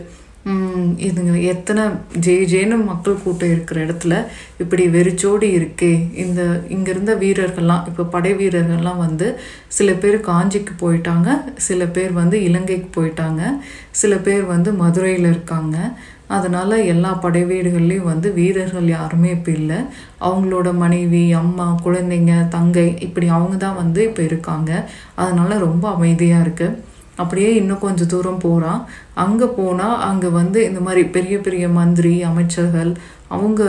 இதுங்க 1.06 1.34
எத்தனை 1.52 1.82
ஜெய் 2.24 2.42
ஜெயின்னு 2.50 2.76
மக்கள் 2.88 3.22
கூட்டம் 3.22 3.52
இருக்கிற 3.54 3.76
இடத்துல 3.84 4.14
இப்படி 4.62 4.84
வெறிச்சோடி 4.96 5.48
இருக்கே. 5.58 5.92
இந்த 6.22 6.40
இங்கே 6.74 6.90
இருந்த 6.94 7.12
வீரர்கள்லாம் 7.22 7.86
இப்போ 7.90 8.04
படை 8.14 8.32
வீரர்கள்லாம் 8.40 9.00
வந்து 9.06 9.28
சில 9.76 9.92
பேர் 10.02 10.16
காஞ்சிக்கு 10.30 10.74
போயிட்டாங்க 10.82 11.28
சில 11.68 11.86
பேர் 11.96 12.12
வந்து 12.20 12.38
இலங்கைக்கு 12.48 12.90
போயிட்டாங்க 12.98 13.42
சில 14.02 14.14
பேர் 14.26 14.44
வந்து 14.54 14.72
மதுரையில் 14.82 15.30
இருக்காங்க. 15.32 15.76
அதனால் 16.36 16.74
எல்லா 16.92 17.10
படை 17.24 17.42
வீடுகள்லேயும் 17.50 18.10
வந்து 18.12 18.28
வீரர்கள் 18.38 18.88
யாருமே 18.96 19.28
இப்போ 19.36 19.50
இல்லை. 19.60 19.78
அவங்களோட 20.28 20.68
மனைவி 20.82 21.22
அம்மா 21.42 21.66
குழந்தைங்க 21.84 22.34
தங்கை 22.56 22.86
இப்படி 23.06 23.28
அவங்க 23.36 23.56
தான் 23.64 23.80
வந்து 23.82 24.02
இப்போ 24.08 24.22
இருக்காங்க. 24.30 24.70
அதனால் 25.22 25.64
ரொம்ப 25.68 25.84
அமைதியாக 25.96 26.44
இருக்குது 26.46 26.78
அப்படியே 27.22 27.50
இன்னும் 27.58 27.82
கொஞ்சம் 27.86 28.12
தூரம் 28.12 28.44
போகிறான் 28.44 28.80
அங்கே 29.24 29.46
போனால் 29.58 30.00
அங்கே 30.06 30.30
வந்து 30.40 30.58
இந்த 30.68 30.80
மாதிரி 30.86 31.02
பெரிய 31.16 31.36
பெரிய 31.46 31.64
மந்திரி 31.78 32.14
அமைச்சர்கள் 32.30 32.90
அவங்க 33.34 33.62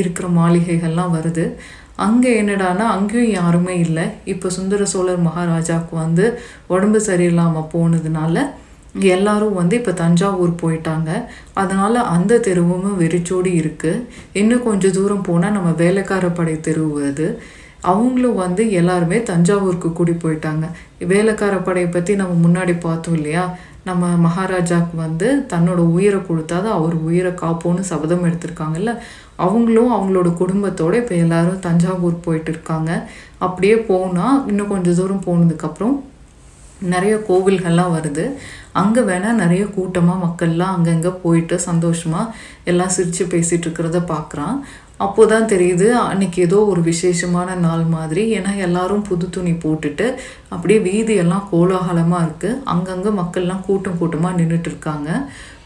இருக்கிற 0.00 0.26
மாளிகைகள்லாம் 0.40 1.14
வருது. 1.18 1.44
அங்கே 2.06 2.30
என்னடானா 2.42 2.84
அங்கேயும் 2.96 3.36
யாருமே 3.38 3.74
இல்லை. 3.86 4.04
இப்போ 4.32 4.48
சுந்தர 4.56 4.84
சோழர் 4.92 5.26
மகாராஜாவுக்கு 5.28 5.94
வந்து 6.04 6.26
உடம்பு 6.74 7.00
சரியில்லாமல் 7.08 7.70
போனதுனால 7.74 8.44
எல்லாரும் 8.98 9.54
வந்து 9.54 9.76
இப்போ 9.76 9.92
தஞ்சாவூர் 9.92 10.52
போயிட்டாங்க. 10.62 11.10
அதனால் 11.54 11.98
அந்த 12.16 12.40
தெருவும் 12.46 12.98
வெறிச்சோடி 13.02 13.52
இருக்குது 13.62 14.04
இன்னும் 14.32 14.66
கொஞ்சம் 14.68 14.92
தூரம் 14.92 15.22
போனால் 15.22 15.52
நம்ம 15.52 15.70
வேலைக்கார 15.70 16.28
படை 16.28 16.54
தெருவு 16.68 17.00
அது 17.10 17.40
அவங்களும் 17.82 18.34
வந்து 18.34 18.70
எல்லாருமே 18.70 19.22
தஞ்சாவூருக்கு 19.22 19.92
கூடி 19.92 20.12
போயிட்டாங்க. 20.12 20.64
வேலைக்கார 21.12 21.56
படையை 21.58 21.88
பற்றி 21.90 22.14
நம்ம 22.14 22.34
முன்னாடி 22.46 22.78
பார்த்தோம் 22.78 23.14
இல்லையா? 23.14 23.56
நம்ம 23.84 24.06
மகாராஜாவுக்கு 24.06 24.96
வந்து 24.96 25.46
தன்னோட 25.52 25.80
உயிரை 25.96 26.18
கொடுத்தாதான் 26.20 26.76
அவர் 26.78 26.94
உயிரை 26.94 27.32
காப்போன்னு 27.32 27.80
சபதம் 27.80 28.26
எடுத்திருக்காங்கல்ல? 28.28 28.92
அவங்களும் 29.36 29.94
அவங்களோட 29.96 30.34
குடும்பத்தோடு 30.34 30.96
இப்போ 30.96 31.14
எல்லாரும் 31.14 31.58
தஞ்சாவூர் 31.58 32.24
போயிட்டு 32.26 32.50
இருக்காங்க. 32.50 32.90
அப்படியே 33.38 33.76
போனால் 33.76 34.46
இன்னும் 34.46 34.68
கொஞ்சம் 34.68 34.94
தூரம் 34.94 35.26
போனதுக்கப்புறம் 35.26 35.96
நிறைய 36.92 37.14
கோவில்கள்லாம் 37.28 37.94
வருது. 37.96 38.24
அங்கே 38.80 39.02
வேணால் 39.10 39.40
நிறைய 39.42 39.64
கூட்டமாக 39.76 40.22
மக்கள்லாம் 40.26 40.74
அங்கங்கே 40.76 41.12
போயிட்டு 41.24 41.56
சந்தோஷமாக 41.68 42.32
எல்லாம் 42.72 42.94
சிரித்து 42.96 43.24
பேசிகிட்டு 43.34 43.66
இருக்கிறத 43.66 44.00
பார்க்குறான் 44.14 44.56
அப்போ 45.04 45.22
தான் 45.26 45.50
தெரியுது 45.52 45.86
அன்னைக்கு 46.08 46.38
ஏதோ 46.46 46.58
ஒரு 46.70 46.80
விசேஷமான 46.88 47.54
நாள் 47.66 47.84
மாதிரி. 47.94 48.22
ஏன்னா 48.38 48.50
எல்லாரும் 48.66 49.06
புது 49.10 49.26
துணி 49.36 49.52
போட்டுட்டு 49.62 50.06
அப்படியே 50.54 50.80
வீதியெல்லாம் 50.88 51.46
கோலாகலமாக 51.52 52.26
இருக்குது 52.26 52.58
அங்கங்கே 52.74 53.12
மக்கள்லாம் 53.20 53.64
கூட்டம் 53.68 53.98
கூட்டமாக 54.00 54.38
நின்றுட்டு 54.40 54.70
இருக்காங்க. 54.72 55.10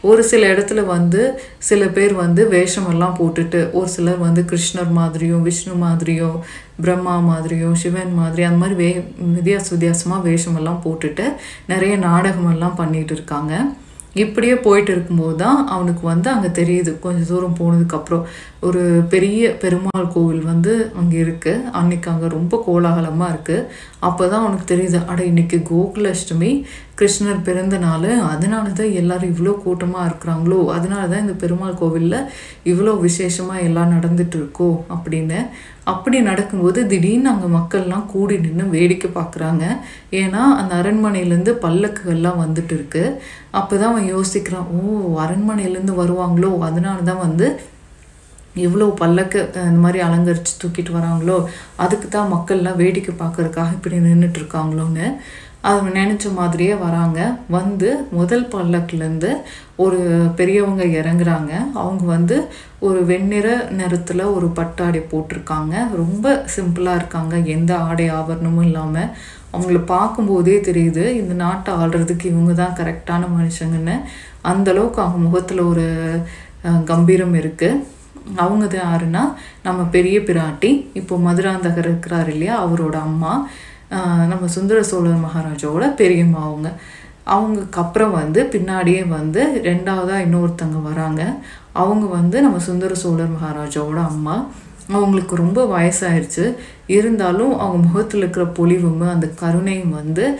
ஒரு 0.09 0.21
சில 0.31 0.41
இடத்துல 0.53 0.81
வந்து 0.85 1.21
சில 1.69 1.85
பேர் 1.95 2.13
வந்து 2.23 2.41
வேஷமெல்லாம் 2.55 3.15
போட்டுட்டு 3.19 3.59
ஒரு 3.77 3.89
சிலர் 3.95 4.19
வந்து 4.25 4.41
கிருஷ்ணர் 4.51 4.91
மாதிரியும் 4.99 5.45
விஷ்ணு 5.47 5.75
மாதிரியும் 5.85 6.37
பிரம்மா 6.83 7.15
மாதிரியும் 7.29 7.77
சிவன் 7.83 8.13
மாதிரி 8.19 8.43
அந்த 8.47 8.59
மாதிரி 8.63 8.77
வே 8.83 8.89
வித்தியாச 9.37 9.67
வித்தியாசமாக 9.75 10.25
வேஷமெல்லாம் 10.29 10.83
போட்டுட்டு 10.85 11.25
நிறைய 11.73 11.95
நாடகமெல்லாம் 12.07 12.79
பண்ணிட்டு 12.81 13.15
இருக்காங்க. 13.17 13.53
இப்படியே 14.23 14.55
போயிட்டு 14.65 14.91
இருக்கும்போது 14.91 15.35
தான் 15.43 15.57
அவனுக்கு 15.75 16.03
வந்து 16.11 16.27
அங்கே 16.33 16.49
தெரியுது. 16.59 16.91
கொஞ்சம் 17.05 17.29
தூரம் 17.31 17.57
போனதுக்கப்புறம் 17.59 18.27
ஒரு 18.67 18.83
பெரிய 19.13 19.41
பெருமாள் 19.61 20.11
கோவில் 20.13 20.43
வந்து 20.51 20.73
அங்கே 20.99 21.17
இருக்குது 21.23 21.65
அன்னைக்கு 21.79 22.07
அங்கே 22.11 22.27
ரொம்ப 22.35 22.55
கோலாகலமாக 22.67 23.33
இருக்குது 23.33 23.67
அப்போ 24.07 24.23
தான் 24.31 24.43
அவனுக்கு 24.43 24.67
தெரியுது 24.71 24.99
அட 25.11 25.19
இன்னைக்கு 25.31 25.57
கோகுலஷ்டமி 25.69 26.51
கிருஷ்ணர் 26.99 27.39
பிறந்த 27.47 27.75
நாள். 27.85 28.09
அதனால 28.33 28.65
தான் 28.79 28.95
எல்லாரும் 28.99 29.31
இவ்வளோ 29.33 29.53
கூட்டமாக 29.63 30.07
இருக்கிறாங்களோ? 30.09 30.59
அதனால 30.75 31.03
தான் 31.11 31.23
இந்த 31.25 31.35
பெருமாள் 31.43 31.79
கோவிலில் 31.81 32.27
இவ்வளோ 32.71 32.93
விசேஷமாக 33.05 33.65
எல்லாம் 33.67 33.93
நடந்துட்டு 33.95 34.37
இருக்கோ? 34.41 34.69
அப்படின்னு. 34.95 35.39
அப்படி 35.93 36.17
நடக்கும்போது 36.29 36.79
திடீர்னு 36.91 37.31
அங்கே 37.33 37.49
மக்கள்லாம் 37.57 38.05
கூடி 38.13 38.35
நின்று 38.45 38.65
வேடிக்கை 38.75 39.09
பார்க்குறாங்க 39.17 39.63
ஏன்னா 40.21 40.43
அந்த 40.61 40.73
அரண்மனையிலேருந்து 40.81 41.53
பல்லக்குகள்லாம் 41.65 42.41
வந்துட்டு 42.45 42.73
இருக்கு. 42.77 43.03
அப்போ 43.59 43.73
தான் 43.77 43.91
அவன் 43.93 44.11
யோசிக்கிறான் 44.15 44.69
ஓ 44.77 44.81
அரண்மனையிலேருந்து 45.25 46.01
வருவாங்களோ? 46.01 46.51
அதனால 46.69 46.97
தான் 47.11 47.23
வந்து 47.27 47.47
இவ்வளோ 48.63 48.85
பல்லக்கு 49.01 49.39
இந்த 49.69 49.79
மாதிரி 49.85 49.99
அலங்கரித்து 50.07 50.53
தூக்கிட்டு 50.61 50.91
வராங்களோ 50.97 51.37
அதுக்கு 51.83 52.07
தான் 52.07 52.31
மக்கள்லாம் 52.35 52.79
வேடிக்கை 52.83 53.13
பார்க்கறதுக்காக 53.23 53.75
இப்படி 53.77 53.99
நின்றுட்டு 54.07 54.39
இருக்காங்களோன்னு 54.41 55.07
அவங்க 55.69 55.89
நினச்ச 55.99 56.25
மாதிரியே 56.39 56.73
வராங்க. 56.83 57.19
வந்து 57.55 57.87
முதல் 58.17 58.43
பல்லக்குலேருந்து 58.53 59.29
ஒரு 59.83 59.99
பெரியவங்க 60.39 60.83
இறங்குறாங்க. 60.99 61.51
அவங்க 61.81 62.03
வந்து 62.15 62.35
ஒரு 62.87 62.99
வெண்ணிற 63.11 63.47
நிறத்தில் 63.79 64.23
ஒரு 64.35 64.47
பட்டாடை 64.59 65.01
போட்டிருக்காங்க. 65.13 65.73
ரொம்ப 66.01 66.35
சிம்பிளாக 66.55 66.99
இருக்காங்க. 66.99 67.35
எந்த 67.55 67.71
ஆடை 67.87 68.07
ஆபரணமும் 68.19 68.67
இல்லாமல் 68.69 69.09
அவங்கள 69.55 69.81
பார்க்கும்போதே 69.95 70.57
தெரியுது 70.69 71.03
இந்த 71.21 71.33
நாட்டை 71.43 71.73
ஆள்றதுக்கு 71.81 72.25
இவங்க 72.33 72.53
தான் 72.61 72.77
கரெக்டான 72.81 73.23
மனுஷங்கன்னு. 73.37 73.97
அந்தளவுக்கு 74.51 75.01
அவங்க 75.05 75.19
முகத்தில் 75.27 75.69
ஒரு 75.71 75.87
கம்பீரம் 76.91 77.35
இருக்குது 77.41 77.81
அவங்க 78.35 78.65
யாருன்னா 78.65 79.23
நம்ம 79.63 79.83
பெரிய 79.83 80.19
பிராட்டி. 80.19 80.71
இப்போ 80.93 81.15
மதுராந்தகர் 81.17 81.87
இருக்கிறார் 81.89 82.29
இல்லையா 82.31 82.65
அவரோட 82.65 82.95
அம்மா. 83.01 83.49
நம்ம 84.31 84.47
சுந்தர 84.47 84.83
சோழர் 84.83 85.23
மகாராஜாவோட 85.25 85.95
பெரியம்மா 85.95 86.41
அவங்க. 86.49 86.69
அவங்களுக்கு 87.23 87.81
அப்புறம் 87.81 88.11
வந்து 88.11 88.43
பின்னாடியே 88.51 89.07
வந்து 89.07 89.61
ரெண்டாவதாக 89.63 90.23
இன்னொருத்தங்க 90.25 90.81
வராங்க. 90.81 91.21
அவங்க 91.71 92.05
வந்து 92.05 92.41
நம்ம 92.41 92.59
சுந்தர 92.59 92.93
சோழர் 92.93 93.33
மகாராஜாவோட 93.37 93.99
அம்மா. 94.05 94.45
அவங்களுக்கு 94.91 95.35
ரொம்ப 95.35 95.59
வயசாயிருச்சு. 95.73 96.55
இருந்தாலும் 96.87 97.59
அவங்க 97.59 97.87
முகத்தில் 97.87 98.19
இருக்கிற 98.19 98.45
பொலிவும் 98.45 99.01
அந்த 99.01 99.29
கருணையும் 99.41 99.89
வந்து 99.89 100.39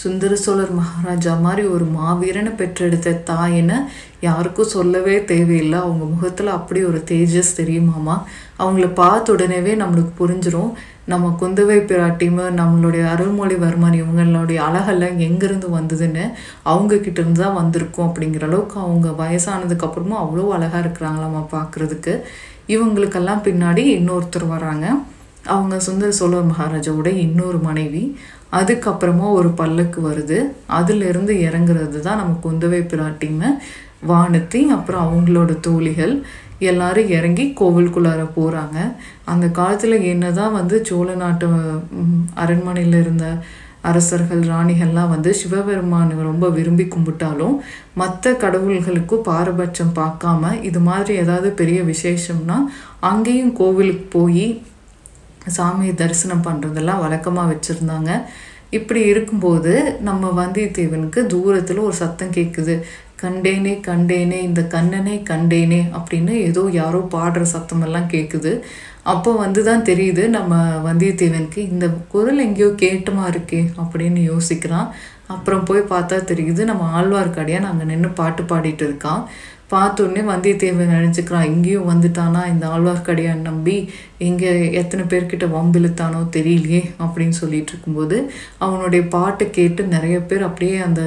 சுந்தர 0.00 0.36
சோழர் 0.36 0.72
மகாராஜா 0.72 1.32
மாதிரி 1.40 1.62
ஒரு 1.68 1.84
மாவீரனை 1.96 2.52
பெற்றெடுத்த 2.60 3.10
தாயின்னு 3.30 3.76
யாருக்கும் 4.20 4.72
சொல்லவே 4.74 5.24
தேவையில்லை. 5.24 5.78
அவங்க 5.78 6.04
முகத்தில் 6.04 6.46
அப்படி 6.46 6.84
ஒரு 6.84 7.04
தேஜஸ் 7.10 7.50
தெரியுமாமா? 7.56 8.16
அவங்கள 8.58 8.94
பார்த்த 8.94 9.32
உடனேவே 9.32 9.72
நம்மளுக்கு 9.82 10.12
புரிஞ்சிடும் 10.18 10.72
நம்ம 11.04 11.36
குந்தவை 11.40 11.76
பிராட்டியும் 11.90 12.58
நம்மளுடைய 12.60 13.04
அருள்மொழிவர்மன் 13.12 13.96
இவங்களுடைய 14.00 14.58
அழகெல்லாம் 14.68 15.16
எங்கேருந்து 15.28 15.68
வந்ததுன்னு 15.78 16.24
அவங்க 16.62 16.94
கிட்டேருந்து 16.94 17.42
தான் 17.44 17.58
வந்திருக்கும் 17.60 18.08
அப்படிங்கிற 18.08 18.44
அளவுக்கு 18.48 18.78
அவங்க 18.80 19.08
வயசானதுக்கு 19.22 19.86
அப்புறமும் 19.88 20.22
அவ்வளோ 20.24 20.48
அழகாக 20.48 20.82
இருக்கிறாங்களாம்மா 20.84 21.42
பார்க்குறதுக்கு. 21.56 22.14
இவங்களுக்கெல்லாம் 22.68 23.44
பின்னாடி 23.48 23.84
இன்னொருத்தர் 23.98 24.46
வராங்க. 24.46 24.86
அவங்க 25.44 25.76
சுந்தர 25.80 26.10
சோழர் 26.10 26.50
மகாராஜாவோட 26.50 27.10
இன்னொரு 27.16 27.58
மனைவி. 27.58 28.18
அதுக்கப்புறமா 28.52 29.26
ஒரு 29.32 29.48
பல்லக்கு 29.48 30.00
வருது. 30.10 30.38
அதிலிருந்து 30.66 31.34
இறங்குறது 31.48 32.00
தான் 32.00 32.16
நம்ம 32.16 32.38
குந்தவை 32.44 32.80
பிராட்டின்னு 32.92 33.50
வானத்தி 34.08 34.60
அப்புறம் 34.70 35.04
அவங்களோட 35.06 35.60
தோழிகள் 35.60 36.14
எல்லாரும் 36.60 37.08
இறங்கி 37.08 37.44
கோவிலுக்குள்ளார 37.60 38.22
போகிறாங்க 38.36 38.78
அந்த 39.24 39.46
காலத்தில் 39.50 39.96
என்னதான் 40.02 40.52
வந்து 40.52 40.76
சோழ 40.84 41.14
நாட்டு 41.14 41.46
அரண்மனையில் 42.34 42.96
இருந்த 43.00 43.26
அரசர்கள் 43.82 44.42
ராணிகள்லாம் 44.42 45.08
வந்து 45.08 45.30
சிவபெருமானை 45.34 46.16
ரொம்ப 46.22 46.48
விரும்பி 46.48 46.84
கும்பிட்டாலும் 46.84 47.56
மற்ற 47.94 48.32
கடவுள்களுக்கும் 48.32 49.24
பாரபட்சம் 49.26 49.96
பார்க்காம 49.96 50.52
இது 50.60 50.80
மாதிரி 50.80 51.14
ஏதாவது 51.18 51.50
பெரிய 51.52 51.82
விசேஷம்னா 51.82 52.58
அங்கேயும் 53.00 53.52
கோவிலுக்கு 53.52 54.06
போய் 54.10 54.46
சாமியை 55.58 55.94
தரிசனம் 56.02 56.46
பண்ணுறதெல்லாம் 56.48 57.02
வழக்கமாக 57.04 57.50
வச்சுருந்தாங்க. 57.52 58.10
இப்படி 58.78 59.00
இருக்கும்போது 59.12 59.72
நம்ம 60.08 60.28
வந்தியத்தேவனுக்கு 60.40 61.20
தூரத்தில் 61.32 61.86
ஒரு 61.88 61.96
சத்தம் 62.02 62.36
கேட்குது 62.36 62.74
கண்டேனே 63.22 63.72
கண்டேனே 63.88 64.38
இந்த 64.46 64.60
கண்ணனை 64.74 65.16
கண்டேனே 65.30 65.80
அப்படின்னு 65.98 66.32
ஏதோ 66.48 66.62
யாரோ 66.80 67.00
பாடுற 67.14 67.42
சத்தமெல்லாம் 67.54 68.08
கேட்குது 68.14 68.52
அப்போ 69.12 69.30
வந்து 69.44 69.60
தான் 69.68 69.84
தெரியுது 69.90 70.24
நம்ம 70.36 70.54
வந்தியத்தேவனுக்கு 70.88 71.60
இந்த 71.72 71.86
குரல் 72.12 72.42
எங்கேயோ 72.46 72.68
கேட்டுமா 72.82 73.24
இருக்கே 73.32 73.60
அப்படின்னு 73.82 74.20
யோசிக்கிறான். 74.32 74.88
அப்புறம் 75.34 75.64
போய் 75.68 75.90
பார்த்தா 75.92 76.16
தெரியுது 76.30 76.62
நம்ம 76.70 76.88
ஆழ்வார்க்கடியான் 76.98 77.68
அங்கே 77.70 77.84
நின்று 77.90 78.10
பாட்டு 78.20 78.42
பாடிட்டு 78.50 78.84
இருக்கான். 78.88 79.22
பார்த்தோன்னே 79.74 80.22
வந்தியத்தேவன் 80.30 80.94
நினச்சிக்கிறான் 80.96 81.50
இங்கேயும் 81.52 81.88
வந்துட்டானா 81.90 82.40
இந்த 82.52 82.64
ஆழ்வார்க்கடியான் 82.74 83.46
நம்பி? 83.48 83.76
இங்கே 84.28 84.50
எத்தனை 84.72 85.04
பேர்கிட்ட 85.04 85.46
வம்பிழுத்தானோ 85.56 86.20
தெரியலையே 86.36 86.82
அப்படின்னு 87.04 87.36
சொல்லிட்டு 87.40 87.72
இருக்கும்போது 87.72 88.18
அவனுடைய 88.58 89.02
பாட்டை 89.16 89.46
கேட்டு 89.50 89.84
நிறைய 89.94 90.18
பேர் 90.20 90.42
அப்படியே 90.42 90.76
அந்த 90.88 91.02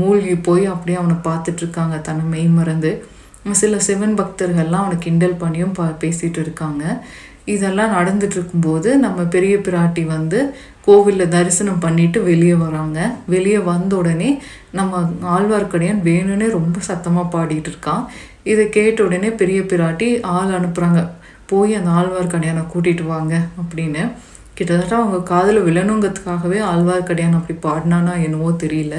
மூழ்கி 0.00 0.36
போய் 0.48 0.64
அப்படியே 0.74 0.98
அவனை 0.98 1.16
பார்த்துட்ருக்காங்க 1.28 1.98
தன்னை 2.00 2.24
மெய் 2.32 2.56
மறந்து 2.58 2.92
சில 3.60 3.78
சிவன் 3.86 4.18
பக்தர்கள்லாம் 4.18 4.82
அவனை 4.84 4.98
கிண்டல் 4.98 5.40
பண்ணியும் 5.40 5.74
பா 5.74 5.86
பேசிகிட்டு 6.00 6.40
இருக்காங்க. 6.44 6.84
இதெல்லாம் 7.54 7.94
நடந்துட்டு 7.96 8.36
இருக்கும்போது 8.38 8.90
நம்ம 8.98 9.22
பெரிய 9.34 9.54
பிராட்டி 9.56 10.02
வந்து 10.06 10.38
கோவிலில் 10.86 11.32
தரிசனம் 11.34 11.82
பண்ணிட்டு 11.84 12.18
வெளியே 12.30 12.56
வராங்க. 12.62 12.98
வெளியே 13.34 13.60
வந்த 13.70 13.92
உடனே 14.00 14.30
நம்ம 14.78 15.00
ஆழ்வார்க்கடியான் 15.34 16.04
வேணும்னே 16.08 16.48
ரொம்ப 16.58 16.80
சத்தமாக 16.88 17.32
பாடிட்டு 17.34 17.70
இருக்கான். 17.72 18.04
இதை 18.52 18.64
கேட்ட 18.76 19.04
உடனே 19.08 19.30
பெரிய 19.42 19.60
பிராட்டி 19.72 20.08
ஆள் 20.36 20.54
அனுப்புகிறாங்க 20.58 21.02
போய் 21.50 21.72
அந்த 21.78 21.90
ஆழ்வார்க்கடியானை 21.98 22.64
கூட்டிகிட்டு 22.72 23.06
வாங்க 23.14 23.34
அப்படின்னு. 23.60 24.02
கிட்டத்தட்ட 24.58 24.94
அவங்க 25.02 25.18
காதில் 25.30 25.66
விழணுங்கிறதுக்காகவே 25.68 26.58
ஆழ்வார்க்கடியான் 26.72 27.38
அப்படி 27.38 27.56
பாடினானா 27.66 28.12
என்னவோ 28.26 28.50
தெரியல. 28.64 28.96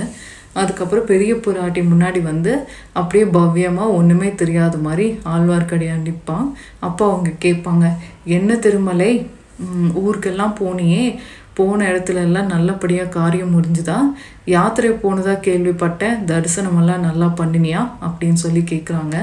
அதுக்கப்புறம் 0.61 1.07
பெரிய 1.11 1.31
பிராட்டி 1.45 1.81
முன்னாடி 1.91 2.19
வந்து 2.31 2.51
அப்படியே 2.99 3.25
பவ்யமாக 3.37 3.95
ஒன்றுமே 3.99 4.29
தெரியாத 4.41 4.75
மாதிரி 4.87 5.07
ஆழ்வார்க்கடியான் 5.33 6.05
நிற்பான் 6.07 6.47
அப்போ 6.87 7.03
அவங்க 7.11 7.31
கேட்பாங்க 7.45 7.85
என்ன 8.37 8.57
திருமலை? 8.65 9.11
ஊருக்கெல்லாம் 10.01 10.55
போனியே. 10.61 11.03
போன 11.57 11.85
இடத்துல 11.91 12.21
எல்லாம் 12.27 12.45
நல்லபடியாக 12.45 13.09
காரியம் 13.09 13.53
முடிஞ்சுதா? 13.55 13.97
யாத்திரை 14.45 14.91
போனதாக 14.91 15.43
கேள்விப்பட்டேன். 15.45 16.17
தரிசனமெல்லாம் 16.31 17.05
நல்லா 17.07 17.33
பண்ணினியா? 17.37 17.81
அப்படின்னு 18.07 18.39
சொல்லி 18.45 18.63
கேட்குறாங்க 18.71 19.15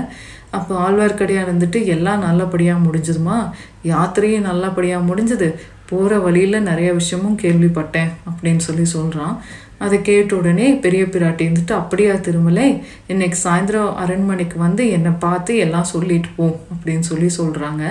அப்போ 0.50 0.72
ஆழ்வார்க்கடியாக 0.84 1.46
இருந்துட்டு 1.46 1.78
எல்லாம் 1.86 2.18
நல்லபடியாக 2.18 2.84
முடிஞ்சதுமா? 2.86 3.36
யாத்திரையும் 3.84 4.48
நல்லபடியாக 4.50 5.06
முடிஞ்சது? 5.08 5.48
போகிற 5.88 6.18
வழியில் 6.18 6.62
நிறைய 6.62 6.92
விஷயமும் 6.92 7.38
கேள்விப்பட்டேன். 7.38 8.10
அப்படின்னு 8.30 8.62
சொல்லி 8.68 8.84
சொல்கிறான் 8.84 9.34
அதை 9.78 10.02
கேட்ட 10.02 10.36
உடனே 10.36 10.66
பெரிய 10.74 11.02
பிராட்டி 11.04 11.44
இருந்துட்டு 11.46 11.72
அப்படியா 11.72 12.14
திருமலை 12.14 12.66
இன்னைக்கு 13.06 13.38
சாயந்தரம் 13.44 13.94
அரண்மனைக்கு 13.94 14.58
வந்து 14.58 14.82
என்னை 14.88 15.12
பார்த்து 15.18 15.56
எல்லாம் 15.56 15.84
சொல்லிட்டு 15.84 16.28
போ 16.36 16.44
அப்படின்னு 16.72 17.06
சொல்லி 17.10 17.28
சொல்கிறாங்க 17.38 17.82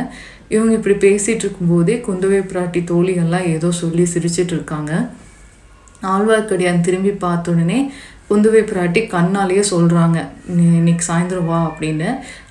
இவங்க 0.54 0.72
இப்படி 0.78 0.96
பேசிகிட்டு 1.08 1.44
இருக்கும்போதே 1.46 1.96
குந்தவை 2.08 2.40
பிராட்டி 2.52 2.80
தோழிகள்லாம் 2.92 3.50
ஏதோ 3.56 3.70
சொல்லி 3.82 4.06
சிரிச்சிட்டு 4.14 4.54
இருக்காங்க 4.58 4.94
ஆழ்வார்க்கடியான் 6.14 6.86
திரும்பி 6.88 7.12
பார்த்த 7.24 7.54
உடனே 7.54 7.80
குந்தவை 8.30 8.62
பிராட்டி 8.70 9.02
கண்ணாலேயே 9.14 9.64
சொல்கிறாங்க 9.72 10.18
இன்னைக்கு 10.78 11.04
சாயந்தரம் 11.08 11.50
வா 11.50 11.58
அப்படின்னு. 11.70 12.10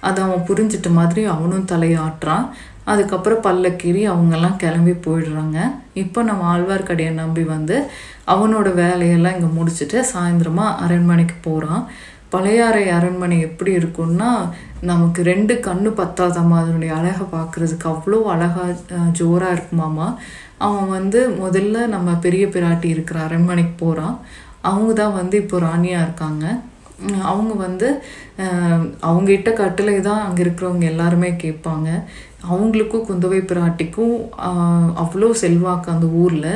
அதை 0.08 0.18
அவன் 0.24 0.44
புரிஞ்சிட்ட 0.48 0.88
மாதிரி 0.98 1.22
அவனும் 1.34 1.68
தலையாட்டுறான். 1.72 2.44
அதுக்கப்புறம் 2.90 3.42
பல்லக்கீறி 3.46 4.02
அவங்கெல்லாம் 4.12 4.56
கிளம்பி 4.62 4.94
போயிடுறாங்க. 5.06 5.58
இப்போ 6.02 6.20
நம்ம 6.28 6.46
ஆழ்வார்க்கடியை 6.54 7.12
நம்பி 7.22 7.44
வந்து 7.54 7.76
அவனோட 8.34 8.68
வேலையெல்லாம் 8.82 9.36
இங்கே 9.36 9.50
முடிச்சுட்டு 9.58 9.98
சாயந்தரமாக 10.12 10.76
அரண்மனைக்கு 10.84 11.36
போகிறான் 11.48 11.82
பழையாறை 12.34 12.84
அரண்மனை 12.96 13.36
எப்படி 13.48 13.72
இருக்கும்னா 13.80 14.30
நமக்கு 14.90 15.20
ரெண்டு 15.30 15.54
கண்ணு 15.66 15.90
பத்தாதம்மா 16.00 16.56
அதனுடைய 16.62 16.92
அழகை 16.98 17.24
பார்க்குறதுக்கு 17.36 17.86
அவ்வளோ 17.92 18.18
அழகாக 18.34 18.98
ஜோராக 19.18 19.56
இருக்குமாமா. 19.56 20.08
அவன் 20.66 20.88
வந்து 20.96 21.20
முதல்ல 21.42 21.86
நம்ம 21.94 22.14
பெரிய 22.24 22.46
பிராட்டி 22.54 22.88
இருக்கிற 22.94 23.18
அரண்மனைக்கு 23.26 23.74
போகிறான் 23.84 24.16
அவங்க 24.70 24.90
தான் 25.02 25.18
வந்து 25.20 25.36
இப்போ 25.42 25.58
ராணியாக 25.68 26.06
இருக்காங்க. 26.06 26.46
அவங்க 27.32 27.52
வந்து 27.66 27.88
அவங்ககிட்ட 29.08 29.50
கட்டளை 29.60 29.94
தான் 30.08 30.24
அங்கே 30.24 30.42
இருக்கிறவங்க 30.44 30.86
எல்லாருமே 30.92 31.30
கேட்பாங்க. 31.44 31.88
அவங்களுக்கும் 32.48 33.07
குந்தவை 33.09 33.40
பிராட்டிக்கும் 33.50 34.14
அவ்வளோ 35.03 35.29
செல்வாக்கு 35.42 35.88
அந்த 35.94 36.07
ஊரில். 36.22 36.53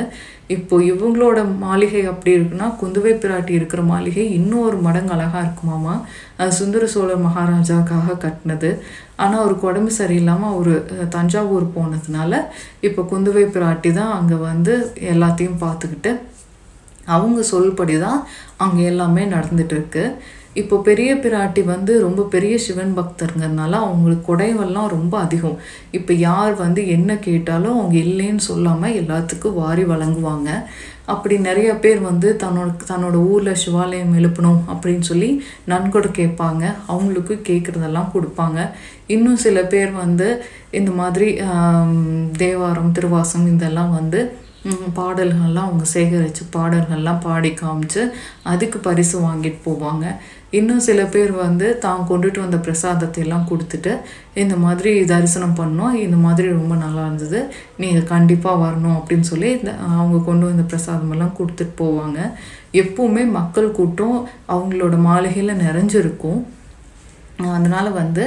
இப்போ 0.55 0.75
இவங்களோட 0.89 1.39
மாளிகை 1.63 2.01
அப்படி 2.11 2.31
இருக்குன்னா 2.37 2.67
குந்தவை 2.81 3.13
பிராட்டி 3.23 3.53
இருக்கிற 3.59 3.81
மாளிகை 3.91 4.25
இன்னும் 4.37 4.65
ஒரு 4.67 4.77
மடங்கு 4.87 5.13
அழகாக 5.15 5.43
இருக்குமாமா 5.45 5.95
அது 6.39 6.57
சுந்தர 6.59 6.85
சோழர் 6.93 7.25
மகாராஜாக்காக 7.27 8.17
கட்டினது. 8.25 8.71
ஆனால் 9.23 9.41
அவருக்கு 9.41 9.69
உடம்பு 9.71 9.91
சரியில்லாமல் 9.99 10.53
அவர் 10.53 10.73
தஞ்சாவூர் 11.15 11.65
போனதுனால 11.77 12.41
இப்போ 12.89 13.03
குந்தவை 13.13 13.45
பிராட்டி 13.57 13.91
தான் 13.99 14.15
அங்கே 14.19 14.39
வந்து 14.49 14.75
எல்லாத்தையும் 15.13 15.61
பார்த்துக்கிட்டு 15.65 16.13
அவங்க 17.13 17.39
சொல்படி 17.53 17.95
தான் 18.05 18.19
அங்கே 18.65 18.83
எல்லாமே 18.93 19.25
நடந்துகிட்ருக்கு 19.35 20.05
இப்போ 20.61 20.75
பெரிய 20.87 21.11
பிராட்டி 21.23 21.61
வந்து 21.71 21.93
ரொம்ப 22.03 22.21
பெரிய 22.33 22.55
சிவன் 22.65 22.93
பக்தருங்கிறதுனால 22.97 23.73
அவங்களுக்கு 23.85 24.23
குடைவெல்லாம் 24.27 24.93
ரொம்ப 24.93 25.15
அதிகம். 25.25 25.57
இப்போ 25.97 26.13
யார் 26.27 26.53
வந்து 26.61 26.81
என்ன 26.95 27.17
கேட்டாலும் 27.25 27.77
அவங்க 27.79 27.97
இல்லைன்னு 28.07 28.43
சொல்லாமல் 28.49 28.95
எல்லாத்துக்கும் 29.01 29.57
வாரி 29.63 29.83
வழங்குவாங்க. 29.89 30.49
அப்படி 31.13 31.35
நிறைய 31.47 31.71
பேர் 31.83 31.99
வந்து 32.09 32.29
தன்னோட 32.43 32.69
தன்னோட 32.91 33.17
ஊரில் 33.31 33.59
சிவாலயம் 33.63 34.15
எழுப்பணும் 34.19 34.61
அப்படின்னு 34.73 35.05
சொல்லி 35.09 35.29
நன்கொடை 35.71 36.11
கேட்பாங்க. 36.21 36.63
அவங்களுக்கு 36.91 37.35
கேட்குறதெல்லாம் 37.49 38.09
கொடுப்பாங்க. 38.15 38.59
இன்னும் 39.15 39.43
சில 39.45 39.59
பேர் 39.73 39.91
வந்து 40.03 40.29
இந்த 40.79 40.91
மாதிரி 41.01 41.29
தேவாரம் 42.43 42.95
திருவாசம் 42.97 43.47
இதெல்லாம் 43.53 43.93
வந்து 43.99 44.21
பாடல்கள்லாம் 44.99 45.67
அவங்க 45.69 45.85
சேகரித்து 45.93 46.43
பாடல்கள்லாம் 46.55 47.21
பாடி 47.25 47.51
காமிச்சு 47.61 48.01
அதுக்கு 48.51 48.77
பரிசு 48.87 49.15
வாங்கிட்டு 49.25 49.59
போவாங்க. 49.67 50.05
இன்னும் 50.59 50.83
சில 50.87 50.99
பேர் 51.13 51.31
வந்து 51.45 51.67
தான் 51.85 52.05
கொண்டுட்டு 52.09 52.39
வந்த 52.43 52.57
பிரசாதத்தை 52.65 53.21
எல்லாம் 53.25 53.47
கொடுத்துட்டு 53.49 53.93
இந்த 54.43 54.55
மாதிரி 54.65 54.91
தரிசனம் 55.11 55.57
பண்ணோம். 55.59 55.95
இந்த 56.05 56.17
மாதிரி 56.25 56.47
ரொம்ப 56.59 56.73
நல்லா 56.83 57.03
இருந்தது. 57.07 57.39
நீங்கள் 57.83 58.09
கண்டிப்பாக 58.13 58.61
வரணும் 58.65 58.97
அப்படின்னு 58.99 59.27
சொல்லி 59.31 59.49
இந்த 59.59 59.71
அவங்க 59.99 60.19
கொண்டு 60.29 60.45
வந்த 60.49 60.65
பிரசாதமெல்லாம் 60.73 61.37
கொடுத்துட்டு 61.39 61.75
போவாங்க. 61.83 62.19
எப்போவுமே 62.83 63.25
மக்கள் 63.39 63.75
கூட்டம் 63.79 64.17
அவங்களோட 64.55 64.95
மாளிகையில் 65.09 65.61
நிறைஞ்சிருக்கும். 65.65 66.41
அதனால் 67.57 67.97
வந்து 68.01 68.25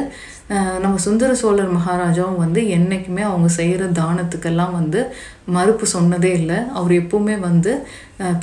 நம்ம 0.83 0.97
சுந்தர 1.05 1.31
சோழர் 1.41 1.75
மகாராஜாவும் 1.77 2.43
வந்து 2.43 2.61
என்றைக்குமே 2.77 3.23
அவங்க 3.31 3.49
செய்கிற 3.57 3.87
தானத்துக்கெல்லாம் 3.99 4.77
வந்து 4.79 5.01
மறுப்பு 5.57 5.85
சொன்னதே 5.97 6.31
இல்லை. 6.39 6.59
அவர் 6.79 6.93
எப்பவுமே 7.03 7.37
வந்து 7.49 7.73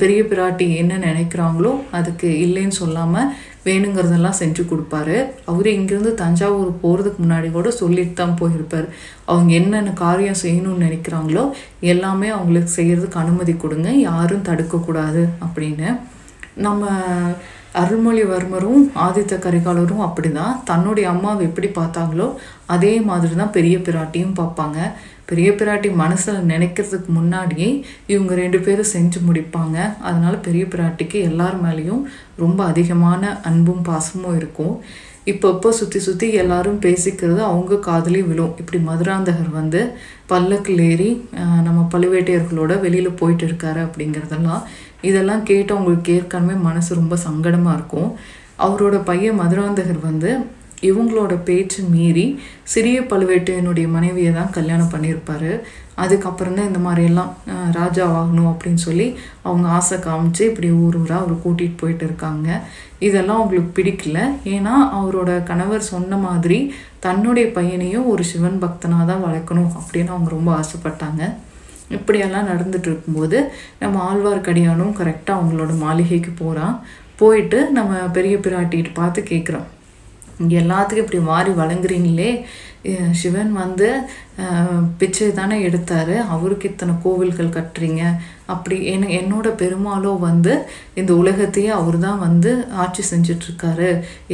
பெரிய 0.00 0.20
பிராட்டி 0.30 0.66
என்ன 0.82 0.94
நினைக்கிறாங்களோ 1.08 1.72
அதுக்கு 1.98 2.28
இல்லைன்னு 2.44 2.76
சொல்லாமல் 2.82 3.30
வேணுங்கிறதெல்லாம் 3.66 4.38
செஞ்சு 4.40 4.62
கொடுப்பாரு. 4.70 5.16
அவர் 5.50 5.68
இங்கேருந்து 5.76 6.12
தஞ்சாவூர் 6.22 6.70
போகிறதுக்கு 6.84 7.20
முன்னாடி 7.24 7.48
கூட 7.56 7.70
சொல்லிட்டு 7.80 8.14
தான் 8.20 8.38
போயிருப்பார். 8.40 8.86
அவங்க 9.32 9.52
என்னென்ன 9.60 9.94
காரியம் 10.04 10.42
செய்யணும்னு 10.44 10.86
நினைக்கிறாங்களோ 10.86 11.44
எல்லாமே 11.94 12.30
அவங்களுக்கு 12.36 12.72
செய்கிறதுக்கு 12.78 13.22
அனுமதி 13.24 13.54
கொடுங்க. 13.64 13.90
யாரும் 14.08 14.46
தடுக்கக்கூடாது 14.50 15.24
அப்படின்னு. 15.46 15.90
நம்ம 16.66 16.84
அருள்மொழிவர்மரும் 17.80 18.84
ஆதித்த 19.06 19.34
கரிகாலரும் 19.46 20.04
அப்படிதான். 20.04 20.54
தன்னுடைய 20.70 21.06
அம்மாவை 21.14 21.42
எப்படி 21.48 21.68
பார்த்தாங்களோ 21.80 22.28
அதே 22.74 22.92
மாதிரி 23.08 23.34
தான் 23.40 23.52
பெரிய 23.56 23.76
பிராட்டியும் 23.88 24.38
பார்ப்பாங்க. 24.38 24.78
பெரிய 25.30 25.48
பிராட்டி 25.60 25.88
மனசில் 26.02 26.46
நினைக்கிறதுக்கு 26.52 27.10
முன்னாடியே 27.18 27.70
இவங்க 28.12 28.32
ரெண்டு 28.42 28.58
பேரும் 28.66 28.92
செஞ்சு 28.94 29.18
முடிப்பாங்க. 29.28 29.76
அதனால் 30.08 30.44
பெரிய 30.46 30.64
பிராட்டிக்கு 30.74 31.18
எல்லார் 31.30 31.58
மேலேயும் 31.64 32.02
ரொம்ப 32.44 32.60
அதிகமான 32.70 33.32
அன்பும் 33.50 33.82
பாசமும் 33.88 34.38
இருக்கும். 34.40 34.74
இப்போ 35.32 35.46
இப்போ 35.54 35.68
சுற்றி 35.78 36.00
சுற்றி 36.06 36.26
எல்லாரும் 36.40 36.80
பேசிக்கிறது 36.84 37.40
அவங்க 37.50 37.78
காதலையும் 37.86 38.28
விழும். 38.32 38.52
இப்படி 38.60 38.78
மதுராந்தகர் 38.88 39.50
வந்து 39.60 39.80
பல்லக்கில் 40.32 40.82
ஏறி 40.90 41.10
நம்ம 41.66 41.80
பழுவேட்டையர்களோட 41.94 42.72
வெளியில் 42.84 43.18
போயிட்டு 43.20 43.44
இருக்காரு 43.48 43.80
அப்படிங்கிறதெல்லாம் 43.86 44.62
இதெல்லாம் 45.08 45.42
கேட்டு 45.48 45.72
அவங்களுக்கு 45.76 46.12
ஏற்கனவே 46.18 46.56
மனசு 46.68 47.00
ரொம்ப 47.00 47.16
சங்கடமாக 47.26 47.76
இருக்கும். 47.78 48.10
அவரோட 48.66 48.96
பையன் 49.08 49.40
மதுராந்தகர் 49.40 50.00
வந்து 50.10 50.30
இவங்களோட 50.82 51.34
பேச்சு 51.44 51.80
மீறி 51.94 52.26
சிறிய 52.72 53.00
பழுவேட்டையனுடைய 53.00 53.86
மனைவியை 53.88 54.32
தான் 54.32 54.54
கல்யாணம் 54.56 54.92
பண்ணியிருப்பாரு. 54.94 55.52
அதுக்கப்புறம் 56.04 56.56
தான் 56.56 56.68
இந்த 56.70 56.80
மாதிரியெல்லாம் 56.86 57.30
ராஜா 57.76 58.04
ஆகணும் 58.16 58.50
அப்படின்னு 58.50 58.80
சொல்லி 58.86 59.06
அவங்க 59.42 59.66
ஆசை 59.68 59.96
காமிச்சு 59.98 60.42
இப்படி 60.50 60.70
ஊர் 60.70 60.98
ஊராக 61.02 61.22
அவர் 61.22 61.42
கூட்டிகிட்டு 61.44 61.80
போயிட்டு 61.82 62.04
இருக்காங்க. 62.04 62.48
இதெல்லாம் 63.06 63.40
அவங்களுக்கு 63.40 63.70
பிடிக்கல. 63.78 64.18
ஏன்னா 64.54 64.74
அவரோட 64.98 65.30
கணவர் 65.50 65.90
சொன்ன 65.92 66.16
மாதிரி 66.26 66.58
தன்னுடைய 67.06 67.46
பையனையும் 67.58 68.10
ஒரு 68.12 68.24
சிவன் 68.32 68.62
பக்தனாக 68.64 69.06
தான் 69.12 69.24
வளர்க்கணும் 69.26 69.72
அப்படின்னு 69.80 70.14
அவங்க 70.14 70.30
ரொம்ப 70.36 70.50
ஆசைப்பட்டாங்க. 70.60 71.22
இப்படியெல்லாம் 71.96 72.48
நடந்துட்டு 72.52 72.88
இருக்கும்போது 72.90 73.38
நம்ம 73.78 73.96
ஆழ்வார்க்கடியானும் 74.10 74.96
கரெக்டாக 75.00 75.38
அவங்களோட 75.38 75.72
மாளிகைக்கு 75.84 76.32
போகிறான் 76.42 76.76
போயிட்டு 77.20 77.58
நம்ம 77.70 77.94
பெரிய 78.18 78.36
பிராட்டிகிட்டு 78.36 78.92
பார்த்து 78.94 79.20
கேட்குறோம் 79.32 79.66
எல்லாத்துக்கும் 80.60 81.04
இப்படி 81.04 81.20
மாறி 81.32 81.52
வழங்குறீங்களே. 81.62 82.30
சிவன் 83.20 83.52
வந்து 83.60 83.86
பிச்சை 84.98 85.26
தானே 85.38 85.56
எடுத்தார். 85.68 86.12
அவருக்கு 86.34 86.68
இத்தனை 86.70 86.94
கோவில்கள் 87.04 87.54
கட்டுறீங்க. 87.56 88.02
அப்படி 88.52 88.76
என் 88.92 89.06
என்னோட 89.18 89.48
பெருமாளோ 89.62 90.12
வந்து 90.26 90.52
இந்த 91.00 91.12
உலகத்தையே 91.20 91.70
அவர் 91.78 91.98
தான் 92.04 92.20
வந்து 92.26 92.50
ஆட்சி 92.82 93.02
செஞ்சுட்டு 93.10 93.88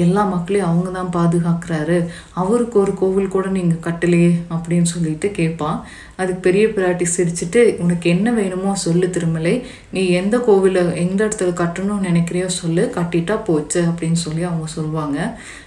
எல்லா 0.04 0.22
மக்களையும் 0.34 0.68
அவங்க 0.70 0.90
தான் 0.98 1.14
பாதுகாக்கிறாரு. 1.18 1.98
அவருக்கு 2.42 2.76
ஒரு 2.84 2.94
கோவில் 3.02 3.34
கூட 3.36 3.46
நீங்கள் 3.56 3.84
கட்டலையே 3.86 4.32
அப்படின்னு 4.54 4.90
சொல்லிட்டு 4.94 5.30
கேட்பான் 5.40 5.78
அதுக்கு 6.20 6.40
பெரிய 6.48 6.64
பிராட்டி 6.76 7.06
சிரிச்சுட்டு 7.16 7.60
உனக்கு 7.84 8.06
என்ன 8.14 8.30
வேணுமோ 8.40 8.72
சொல்லு 8.86 9.06
திருமலை. 9.10 9.54
நீ 9.94 10.02
எந்த 10.20 10.36
கோவிலை 10.48 10.82
எந்த 11.04 11.20
இடத்துல 11.26 11.54
கட்டணும்னு 11.62 12.08
நினைக்கிறியோ 12.10 12.48
சொல்லு. 12.60 12.84
கட்டிட்டா 12.98 13.36
போச்சு 13.48 13.80
அப்படின்னு 13.90 14.20
சொல்லி 14.26 14.44
அவங்க 14.50 14.68
சொல்லுவாங்க 14.76 15.18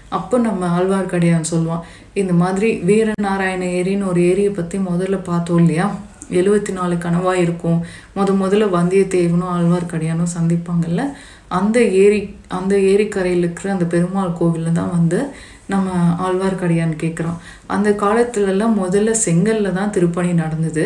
அப்போ 0.10 0.38
நம்ம 0.38 0.80
ஆழ்வார்க்கடியான் 0.80 1.52
சொல்லுவான் 1.52 1.86
இந்த 2.14 2.34
மாதிரி 2.34 2.82
வீரநாராயண 2.86 3.64
ஏரின்னு 3.80 4.06
ஒரு 4.06 4.22
ஏரியை 4.22 4.50
பற்றி 4.50 4.78
முதல்ல 4.78 5.24
பார்த்தோம் 5.24 5.58
இல்லையா? 5.58 5.96
எழுபத்தி 6.30 6.72
நாலு 6.72 6.96
கனவாக 6.96 7.34
இருக்கும். 7.34 7.86
முத 8.16 8.32
முதல்ல 8.44 8.68
வந்தியத்தேவனும் 8.78 9.54
ஆழ்வார்க்கடியானும் 9.56 10.34
சந்திப்பாங்கல்ல. 10.38 11.16
அந்த 11.48 11.84
ஏரி 11.84 12.36
அந்த 12.48 12.76
ஏரிக்கரையில் 12.76 13.38
இருக்கிற 13.38 13.72
அந்த 13.72 13.86
பெருமாள் 13.86 14.34
கோவிலில் 14.34 14.72
தான் 14.72 14.92
வந்து 14.92 15.34
நம்ம 15.74 15.92
ஆழ்வார்க்கடியான் 16.26 16.94
கேட்குறோம் 17.04 17.38
அந்த 17.76 17.90
காலத்துலலாம் 18.02 18.76
முதல்ல 18.82 19.12
செங்கல்ல 19.26 19.70
தான் 19.78 19.94
திருப்பணி 19.96 20.32
நடந்தது. 20.42 20.84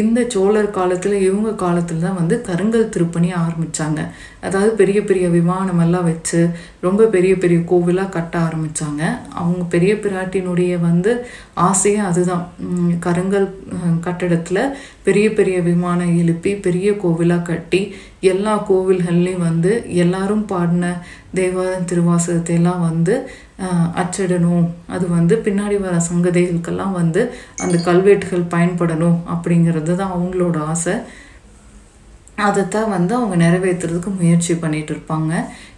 இந்த 0.00 0.18
சோழர் 0.34 0.68
காலத்தில் 0.78 1.14
இவங்க 1.26 1.50
காலத்தில் 1.62 2.02
தான் 2.06 2.18
வந்து 2.18 2.36
கருங்கல் 2.48 2.90
திருப்பணி 2.94 3.28
ஆரம்பித்தாங்க 3.44 4.00
அதாவது 4.46 4.72
பெரிய 4.80 4.98
பெரிய 5.08 5.26
விமானமெல்லாம் 5.36 6.08
வச்சு 6.10 6.40
ரொம்ப 6.86 7.06
பெரிய 7.14 7.34
பெரிய 7.44 7.60
கோவிலாக 7.70 8.14
கட்ட 8.16 8.34
ஆரம்பிச்சாங்க. 8.48 9.02
அவங்க 9.40 9.62
பெரிய 9.74 9.94
பிராட்டினுடைய 10.04 10.74
வந்து 10.88 11.12
ஆசையே 11.68 12.02
அதுதான். 12.10 12.44
கருங்கல் 13.06 13.48
கட்டடத்தில் 14.06 14.62
பெரிய 15.08 15.26
பெரிய 15.38 15.58
விமானம் 15.70 16.14
எழுப்பி 16.22 16.52
பெரிய 16.66 16.88
கோவிலாக 17.04 17.46
கட்டி 17.50 17.82
எல்லா 18.32 18.54
கோவில்கள்லையும் 18.70 19.46
வந்து 19.48 19.72
எல்லாரும் 20.04 20.46
பாடின 20.52 20.86
தேவார 21.38 21.72
திருவாசகத்தை 21.90 22.54
எல்லாம் 22.60 22.82
வந்து 22.90 23.14
அச்சிடணும். 24.00 24.66
அது 24.86 25.04
வந்து 25.08 25.36
பின்னாடி 25.46 25.76
வர 25.80 25.94
சங்கதிகளுக்கெல்லாம் 26.10 26.92
வந்து 27.00 27.22
அந்த 27.64 27.76
கல்வெட்டுகள் 27.88 28.50
பயன்படணும் 28.54 29.18
அப்படிங்கிறது 29.34 29.94
தான் 29.94 30.14
அவங்களோட 30.16 30.58
ஆசை. 30.72 30.94
அதைத்தான் 32.46 32.92
வந்து 32.94 33.12
அவங்க 33.18 33.36
நிறைவேற்றுறதுக்கு 33.44 34.10
முயற்சி 34.20 34.54
பண்ணிட்டு 34.54 34.92
இருப்பாங்க. 34.94 35.32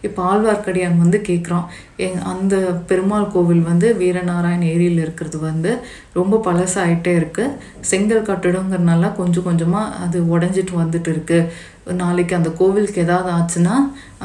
இப்போ 0.06 0.20
ஆழ்வார்க்கடியான் 0.30 1.00
வந்து 1.02 1.18
கேட்குறான் 1.28 1.66
எங் 2.04 2.20
அந்த 2.32 2.54
பெருமாள் 2.90 3.32
கோவில் 3.34 3.62
வந்து 3.70 3.88
வீரநாராயண் 4.00 4.64
ஏரியில் 4.74 5.02
இருக்கிறது 5.04 5.38
வந்து 5.38 5.72
ரொம்ப 6.18 6.40
பழசாயிட்டே 6.46 7.12
இருக்குது 7.20 7.56
செங்கல் 7.90 8.28
கட்டிடங்கிறனால 8.30 9.12
கொஞ்சம் 9.20 9.46
கொஞ்சமாக 9.48 9.96
அது 10.04 10.20
உடஞ்சிட்டு 10.34 10.74
வந்துட்டு 10.82 11.10
இருக்குது 11.14 11.98
நாளைக்கு 12.00 12.34
அந்த 12.38 12.50
கோவிலுக்கு 12.58 13.04
ஏதாவது 13.04 13.30
ஆச்சுன்னா 13.36 13.74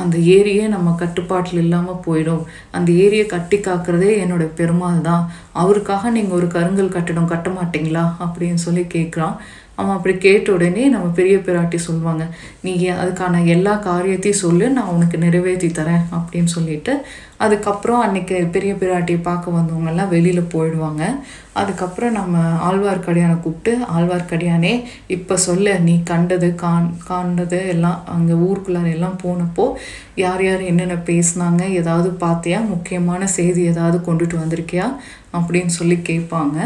அந்த 0.01 0.15
ஏரியே 0.35 0.65
நம்ம 0.75 0.95
கட்டுப்பாட்டில் 1.01 1.61
இல்லாமல் 1.63 2.01
போயிடும். 2.07 2.43
அந்த 2.77 2.89
ஏரியை 3.03 3.25
கட்டி 3.25 3.57
காக்கிறதே 3.57 4.11
என்னோட 4.23 4.45
பெருமாள் 4.59 5.05
தான். 5.09 5.23
அவருக்காக 5.61 6.09
நீங்கள் 6.17 6.37
ஒரு 6.39 6.47
கருங்கல் 6.55 6.95
கட்டிடம் 6.95 7.31
கட்ட 7.33 7.49
மாட்டீங்களா? 7.49 8.03
அப்படின்னு 8.25 8.61
சொல்லி 8.65 8.83
கேட்குறான் 8.95 9.37
அவன் 9.75 9.95
அப்படி 9.95 10.13
கேட்ட 10.17 10.51
உடனே 10.51 10.83
நம்ம 10.87 11.07
பெரிய 11.19 11.37
பிராட்டி 11.37 11.77
சொல்லுவாங்க 11.87 12.23
நீ 12.61 12.73
அதுக்கான 13.01 13.43
எல்லா 13.45 13.73
காரியத்தையும் 13.87 14.43
சொல்லு 14.43 14.69
நான் 14.69 14.93
உனக்கு 14.95 15.17
நிறைவேற்றி 15.17 15.69
தரேன் 15.79 16.05
அப்படின்னு 16.17 16.51
சொல்லிட்டு 16.57 16.93
அதுக்கப்புறம் 17.37 17.99
அன்னைக்கு 17.99 18.35
பெரிய 18.51 18.73
பிராட்டியை 18.73 19.19
பார்க்க 19.21 19.55
வந்தவங்கெல்லாம் 19.55 20.11
வெளியில் 20.13 20.51
போயிடுவாங்க. 20.53 21.03
அதுக்கப்புறம் 21.53 22.11
நம்ம 22.11 22.37
ஆழ்வார்க்கடியானை 22.67 23.35
கூப்பிட்டு 23.39 23.71
ஆழ்வார்க்கடியானே 23.95 24.73
இப்போ 25.07 25.35
சொல்ல 25.37 25.73
நீ 25.79 25.95
கண்டது 26.03 26.49
காண் 26.55 26.89
காண்டது 27.09 27.59
எல்லாம் 27.67 27.99
அங்கே 28.15 28.33
ஊருக்குள்ளார 28.47 28.89
எல்லாம் 28.97 29.19
போனப்போ 29.23 29.67
யார் 30.15 30.43
யார் 30.43 30.63
என்னென்ன 30.71 30.97
பேசுனாங்க 31.11 31.61
ஏதாவது 31.81 32.11
பார்த்தியா? 32.25 32.61
முக்கியமான 32.73 33.27
செய்தி 33.37 33.63
ஏதாவது 33.63 33.99
கொண்டுட்டு 34.07 34.37
வந்திருக்கியா? 34.43 34.87
அப்படின்னு 35.33 35.73
சொல்லி 35.79 35.99
கேட்பாங்க. 36.11 36.57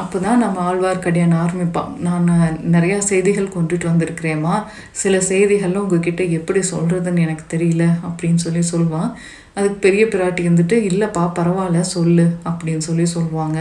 அப்போ 0.00 0.16
தான் 0.24 0.42
நம்ம 0.42 0.56
ஆழ்வார்க்கடியான் 0.68 1.34
ஆரம்பிப்பான். 1.42 1.90
நான் 2.06 2.28
நிறையா 2.74 2.98
செய்திகள் 3.10 3.54
கொண்டுட்டு 3.56 3.86
வந்திருக்கிறேம்மா. 3.90 4.54
சில 5.02 5.16
செய்திகள்லாம் 5.30 5.84
உங்ககிட்ட 5.86 6.22
எப்படி 6.38 6.60
சொல்கிறதுன்னு 6.72 7.24
எனக்கு 7.26 7.44
தெரியல 7.54 7.84
அப்படின்னு 8.08 8.42
சொல்லி 8.46 8.62
சொல்லுவான் 8.72 9.10
அதுக்கு 9.56 9.78
பெரிய 9.86 10.04
பிராட்டி 10.12 10.44
வந்துட்டு 10.50 10.76
இல்லைப்பா 10.90 11.24
பரவாயில்ல 11.38 11.80
சொல்லு 11.96 12.26
அப்படின்னு 12.50 12.84
சொல்லி 12.88 13.06
சொல்லுவாங்க 13.16 13.58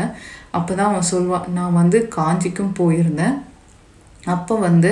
அப்போ 0.57 0.71
தான் 0.73 0.89
அவன் 0.91 1.09
சொல்வான் 1.13 1.45
நான் 1.57 1.77
வந்து 1.81 1.97
காஞ்சிக்கும் 2.17 2.77
போயிருந்தேன். 2.79 3.35
அப்போ 4.33 4.53
வந்து 4.67 4.91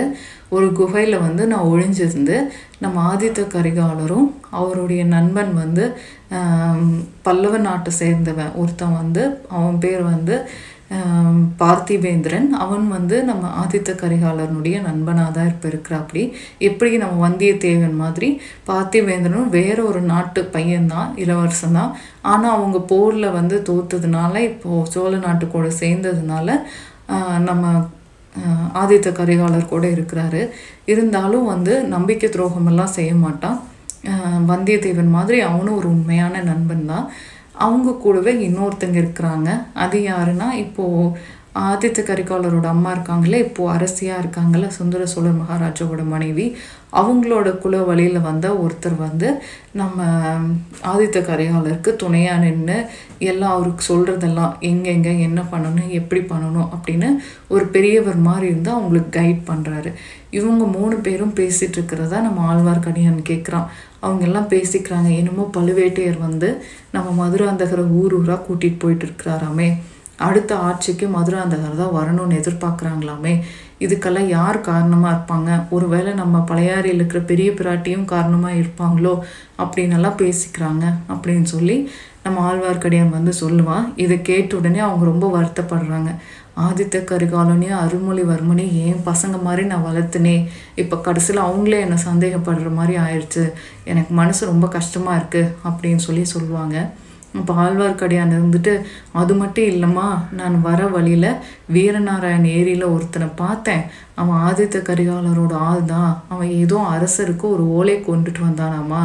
ஒரு 0.55 0.67
குகையில் 0.77 1.23
வந்து 1.25 1.43
நான் 1.51 1.69
ஒழிஞ்சிருந்து 1.73 2.37
நம்ம 2.83 3.03
ஆதித்த 3.11 3.41
கரிகாலரும் 3.53 4.27
அவருடைய 4.59 5.01
நண்பன் 5.13 5.51
வந்து 5.61 5.83
பல்லவ 7.27 7.55
நாட்டை 7.67 7.91
சேர்ந்தவன் 7.99 8.51
ஒருத்தன் 8.61 8.99
வந்து 9.01 9.23
அவன் 9.57 9.79
பேர் 9.85 10.03
வந்து 10.13 10.35
பார்த்திபேந்திரன் 11.61 12.47
அவன் 12.63 12.85
வந்து 12.95 13.17
நம்ம 13.29 13.49
ஆதித்த 13.61 13.91
கரிகாலனுடைய 14.01 14.77
நண்பனாக 14.87 15.31
தான் 15.37 15.49
இப்போ 15.51 15.67
இருக்கிறாப்படி. 15.71 16.23
எப்படி 16.69 16.97
நம்ம 17.03 17.15
வந்தியத்தேவன் 17.27 17.95
மாதிரி 18.03 18.29
பார்த்திபேந்திரனும் 18.69 19.53
வேற 19.57 19.77
ஒரு 19.91 20.01
நாட்டு 20.11 20.41
பையன்தான் 20.55 21.09
இளவரசன் 21.23 21.77
தான் 21.79 21.93
ஆனால் 22.31 22.55
அவங்க 22.57 22.79
போரில் 22.91 23.35
வந்து 23.39 23.57
தோத்ததுனால 23.69 24.35
இப்போது 24.51 24.89
சோழ 24.95 25.13
நாட்டு 25.27 25.47
கூட 25.47 25.69
சேர்ந்ததுனால 25.81 26.57
நம்ம 27.49 27.65
ஆதித்த 28.81 29.09
கரிகாலர் 29.15 29.71
கூட 29.73 29.85
இருக்கிறாரு. 29.95 30.41
இருந்தாலும் 30.91 31.49
வந்து 31.53 31.73
நம்பிக்கை 31.95 32.27
துரோகமெல்லாம் 32.29 32.95
செய்ய 32.97 33.13
மாட்டான். 33.25 33.57
வந்தியத்தேவன் 34.51 35.15
மாதிரி 35.15 35.37
அவனும் 35.47 35.77
ஒரு 35.79 35.87
உண்மையான 35.95 36.35
நண்பன் 36.47 36.87
தான் 36.91 37.05
அவங்க 37.53 37.91
கூடவே 37.93 38.49
இன்னொருத்தங்க 38.49 38.97
இருக்கிறாங்க. 39.03 39.49
அது 39.73 39.99
யாருன்னா 39.99 40.51
இப்போது 40.51 41.39
ஆதித்த 41.55 41.99
கரிகாலரோட 42.07 42.65
அம்மா 42.65 42.91
இருக்காங்களே 42.91 43.33
இப்போது 43.33 43.73
அரசியாக 43.77 44.21
இருக்காங்களே 44.23 44.67
சுந்தர 44.67 45.05
சோழர் 45.05 45.41
மகாராஜாவோட 45.41 46.03
மனைவி. 46.05 46.57
அவங்களோட 46.93 47.57
குல 47.57 47.77
வழியில் 47.77 48.19
வந்த 48.21 48.47
ஒருத்தர் 48.49 48.95
வந்து 48.97 49.41
நம்ம 49.71 50.03
ஆதித்த 50.83 51.19
கரிகாலருக்கு 51.21 51.95
துணையாக 51.95 52.43
நின்று 52.43 52.77
எல்லாம் 53.19 53.51
அவருக்கு 53.51 53.83
சொல்கிறதெல்லாம் 53.93 54.53
எங்கெங்கே 54.59 55.19
என்ன 55.19 55.41
பண்ணணும் 55.51 55.89
எப்படி 55.89 56.21
பண்ணணும் 56.21 56.69
அப்படின்னு 56.75 57.09
ஒரு 57.47 57.65
பெரியவர் 57.67 58.15
மாதிரி 58.15 58.47
இருந்து 58.47 58.71
அவங்களுக்கு 58.71 59.19
கைட் 59.19 59.47
பண்ணுறாரு 59.47 59.93
இவங்க 60.29 60.65
மூணு 60.65 60.95
பேரும் 60.95 61.35
பேசிகிட்டு 61.35 61.71
இருக்கிறதா 61.71 62.19
நம்ம 62.19 62.53
ஆழ்வார்க்கடியான் 62.53 63.21
கேட்குறான் 63.29 63.69
அவங்க 64.01 64.23
எல்லாம் 64.25 64.49
பேசிக்கிறாங்க. 64.49 65.09
என்னமோ 65.21 65.49
பழுவேட்டையர் 65.57 66.19
வந்து 66.19 66.49
நம்ம 66.91 67.09
மதுராந்தகரை 67.21 67.85
ஊர் 68.01 68.13
ஊராக 68.13 68.45
கூட்டிகிட்டு 68.47 68.79
போயிட்டு 68.79 69.05
இருக்கிறாராமே 69.05 69.69
அடுத்த 70.27 70.55
ஆட்சிக்கு 70.57 71.05
மதுராந்தகர் 71.07 71.79
தான் 71.81 71.95
வரணும்னு 71.95 72.39
எதிர்பார்க்குறாங்களாமே. 72.39 73.33
இதுக்கெல்லாம் 73.79 74.27
யார் 74.27 74.57
காரணமாக 74.61 75.13
இருப்பாங்க? 75.15 75.49
ஒருவேளை 75.69 76.13
நம்ம 76.13 76.43
பழையாறையில் 76.47 76.99
இருக்கிற 76.99 77.23
பெரிய 77.23 77.51
பிராட்டியும் 77.51 78.05
காரணமாக 78.05 78.53
இருப்பாங்களோ? 78.53 79.13
அப்படின்னெல்லாம் 79.57 80.19
பேசிக்கிறாங்க. 80.23 80.83
அப்படின்னு 81.13 81.43
சொல்லி 81.43 81.77
நம்ம 82.23 82.39
ஆழ்வார்க்கடியான் 82.49 83.09
வந்து 83.09 83.33
சொல்லுவான் 83.39 83.85
இதை 83.95 84.21
கேட்ட 84.21 84.57
உடனே 84.57 84.79
அவங்க 84.79 85.05
ரொம்ப 85.05 85.27
வருத்தப்படுறாங்க. 85.37 86.11
ஆதித்த 86.57 86.99
கரிகாலனையும் 87.11 87.81
அருள்மொழிவர்மனையும் 87.83 88.79
ஏன் 88.87 89.03
பசங்க 89.05 89.41
மாதிரி 89.41 89.65
நான் 89.65 89.85
வளர்த்துனே? 89.89 90.47
இப்போ 90.75 90.97
கடைசியில் 90.97 91.45
அவங்களே 91.45 91.79
என்னை 91.79 91.97
சந்தேகப்படுற 92.09 92.71
மாதிரி 92.73 92.95
ஆயிடுச்சு. 93.03 93.45
எனக்கு 93.83 94.13
மனசு 94.13 94.51
ரொம்ப 94.51 94.67
கஷ்டமாக 94.67 95.19
இருக்குது 95.19 95.53
அப்படின்னு 95.69 96.03
சொல்லி 96.07 96.25
சொல்லுவாங்க. 96.25 96.89
இப்போ 97.39 97.53
ஆழ்வார்க்கடியான் 97.53 98.33
இருந்துட்டு 98.37 98.71
அது 99.11 99.33
மட்டும் 99.35 99.69
இல்லைம்மா 99.73 100.07
நான் 100.31 100.61
வர 100.61 100.87
வழியில் 100.87 101.29
வீரநாராயண் 101.75 102.47
ஏரியில் 102.57 102.91
ஒருத்தனை 102.93 103.27
பார்த்தேன். 103.35 103.83
அவன் 104.15 104.41
ஆதித்த 104.47 104.79
கரிகாலரோட 104.89 105.53
ஆள் 105.53 105.83
தான் 105.85 106.23
அவன் 106.27 106.47
ஏதோ 106.47 106.79
அரசருக்கு 106.95 107.45
ஒரு 107.55 107.63
ஓலை 107.69 108.03
கொண்டுட்டு 108.07 108.41
வந்தானாமா? 108.49 109.03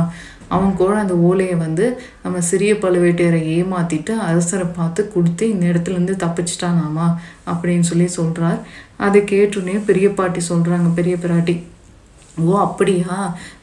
அவன் 0.49 0.77
கூட 0.77 0.95
அந்த 0.99 1.15
ஓலையை 1.15 1.55
வந்து 1.55 1.85
நம்ம 2.23 2.41
சிறிய 2.41 2.75
பழுவேட்டையரை 2.75 3.41
ஏமாத்திட்டு 3.57 4.19
அரசரை 4.21 4.67
பார்த்து 4.77 5.09
கொடுத்து 5.09 5.51
இந்த 5.51 5.67
இடத்துல 5.67 5.91
இருந்து 5.91 6.13
தப்பிச்சிட்டானாமா 6.15 7.07
அப்படின்னு 7.47 7.81
சொல்லி 7.81 8.07
சொல்கிறார் 8.07 8.61
அதை 8.97 9.21
கேட்டுனே 9.23 9.85
பெரிய 9.85 10.11
பாட்டி 10.11 10.41
சொல்றாங்க 10.49 10.95
பெரிய 10.95 11.17
பிராட்டி 11.17 11.57
ஓ 12.45 12.59
அப்படியா? 12.59 13.17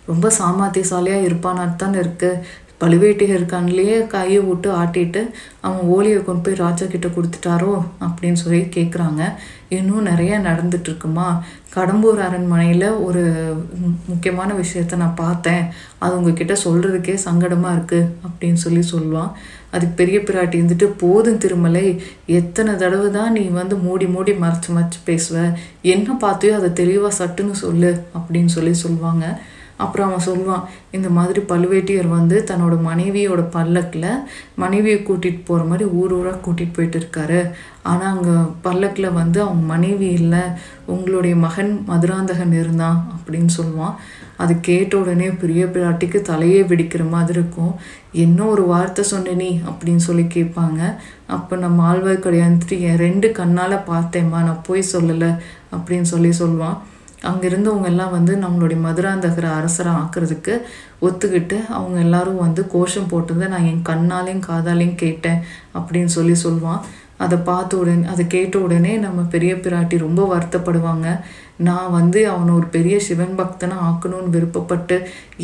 ரொம்ப 0.05 0.31
சாமர்த்தியசாலியாக 0.39 1.25
இருப்பானாத்தான் 1.25 1.95
இருக்குது 1.95 2.41
இருக்கு 2.85 4.07
கையை 4.13 4.39
விட்டு 4.49 4.69
ஆட்டிட்டு 4.81 5.21
அவன் 5.65 5.83
ஓலியை 5.95 6.19
கொண்டு 6.23 6.43
போய் 6.45 6.61
ராஜா 6.63 6.85
கிட்ட 6.85 7.07
கொடுத்துட்டாரோ 7.07 7.73
அப்படின்னு 8.05 8.39
சொல்லி 8.43 8.61
கேட்குறாங்க 8.77 9.21
இன்னும் 9.75 10.07
நிறைய 10.09 10.39
நடந்துட்டு 10.47 10.89
இருக்குமா? 10.89 11.27
கடம்பூர் 11.75 12.19
அரண்மனையில் 12.25 12.87
ஒரு 13.05 13.21
முக்கியமான 14.09 14.49
விஷயத்த 14.53 14.99
நான் 15.03 15.21
பார்த்தேன். 15.21 15.63
அது 15.99 16.17
உங்ககிட்ட 16.17 16.55
சொல்கிறதுக்கே 16.65 17.15
சங்கடமாக 17.27 17.75
இருக்குது 17.77 18.09
அப்படின்னு 18.25 18.59
சொல்லி 18.65 18.83
சொல்லுவான். 18.93 19.31
அதுக்கு 19.71 19.95
பெரிய 20.01 20.17
பிராட்டி 20.19 20.59
இருந்துட்டு 20.59 20.87
போதும் 21.03 21.41
திருமலை 21.45 21.85
எத்தனை 22.39 22.73
தடவை 22.75 23.07
தான் 23.11 23.31
நீ 23.31 23.43
வந்து 23.61 23.77
மூடி 23.85 24.07
மூடி 24.15 24.33
மறைச்சு 24.43 24.69
மறைச்சு 24.75 24.99
பேசுவ? 25.09 25.37
என்ன 25.93 26.17
பார்த்தியோ 26.25 26.53
அதை 26.59 26.71
தெளிவாக 26.81 27.17
சட்டுன்னு 27.19 27.55
சொல்லு 27.65 27.91
அப்படின்னு 28.17 28.53
சொல்லி 28.57 28.73
சொல்லுவாங்க. 28.83 29.25
அப்புறம் 29.83 30.07
அவன் 30.09 30.27
சொல்லுவான் 30.27 30.65
இந்த 30.91 31.09
மாதிரி 31.09 31.39
பழுவேட்டையர் 31.51 32.09
வந்து 32.09 32.37
தன்னோட 32.49 32.75
மனைவியோட 32.89 33.41
பல்லக்கில் 33.55 34.09
மனைவியை 34.55 34.99
கூட்டிகிட்டு 34.99 35.41
போகிற 35.45 35.67
மாதிரி 35.69 35.85
ஊர் 36.01 36.13
ஊராக 36.13 36.43
கூட்டிகிட்டு 36.45 36.75
போயிட்டு 36.77 36.99
இருக்காரு. 36.99 37.39
ஆனால் 37.83 38.11
அங்கே 38.13 38.35
பல்லக்கில் 38.61 39.15
வந்து 39.19 39.39
அவங்க 39.41 39.63
மனைவி 39.73 40.09
இல்லை 40.19 40.43
உங்களுடைய 40.85 41.35
மகன் 41.45 41.71
மதுராந்தகன் 41.87 42.53
இருந்தான் 42.59 42.99
அப்படின்னு 43.15 43.49
சொல்லுவான். 43.57 43.95
அது 44.37 44.53
கேட்ட 44.59 44.93
உடனே 44.97 45.27
பெரிய 45.41 45.63
பிராட்டிக்கு 45.65 46.19
தலையே 46.29 46.61
வெடிக்கிற 46.69 47.03
மாதிரி 47.09 47.39
இருக்கும். 47.39 47.73
என்ன 48.25 48.39
ஒரு 48.45 48.63
வார்த்தை 48.65 49.03
சொன்ன 49.05 49.35
நீ? 49.41 49.49
அப்படின்னு 49.69 50.03
சொல்லி 50.07 50.25
கேட்பாங்க. 50.35 50.81
அப்போ 51.27 51.55
நம்ம 51.55 51.79
ஆழ்வார்க்கடியான் 51.91 52.57
என் 52.79 53.01
ரெண்டு 53.05 53.31
கண்ணால் 53.31 53.83
பார்த்தேம்மா 53.91 54.39
நான் 54.47 54.65
போய் 54.67 54.91
சொல்லலை 54.93 55.31
அப்படின்னு 55.75 56.09
சொல்லி 56.13 56.31
சொல்லுவான். 56.39 56.79
அங்கே 57.29 57.47
இருந்தவங்க 57.49 57.85
எல்லாம் 57.85 58.15
வந்து 58.17 58.33
நம்மளுடைய 58.35 58.77
மதுராந்தகரை 58.87 59.51
அரசரை 59.59 59.91
ஆக்குறதுக்கு 59.93 60.53
ஒத்துக்கிட்டு 61.01 61.57
அவங்க 61.77 61.97
எல்லாரும் 61.99 62.43
வந்து 62.45 62.61
கோஷம் 62.67 63.09
போட்டதை 63.11 63.47
நான் 63.53 63.69
என் 63.71 63.87
கண்ணாலையும் 63.89 64.45
காதாலையும் 64.47 65.01
கேட்டேன் 65.03 65.39
அப்படின்னு 65.77 66.11
சொல்லி 66.17 66.35
சொல்லுவான். 66.43 66.81
அதை 67.25 67.37
பார்த்த 67.47 67.79
உடனே 67.81 68.05
அதை 68.11 68.23
கேட்ட 68.33 68.55
உடனே 68.65 68.93
நம்ம 69.05 69.21
பெரிய 69.33 69.53
பிராட்டி 69.63 69.97
ரொம்ப 70.05 70.21
வருத்தப்படுவாங்க. 70.33 71.07
நான் 71.67 71.89
வந்து 71.97 72.19
அவனை 72.31 72.51
ஒரு 72.59 72.67
பெரிய 72.75 72.95
சிவன் 73.07 73.35
பக்தனை 73.39 73.75
ஆக்கணும்னு 73.89 74.33
விருப்பப்பட்டு 74.35 74.95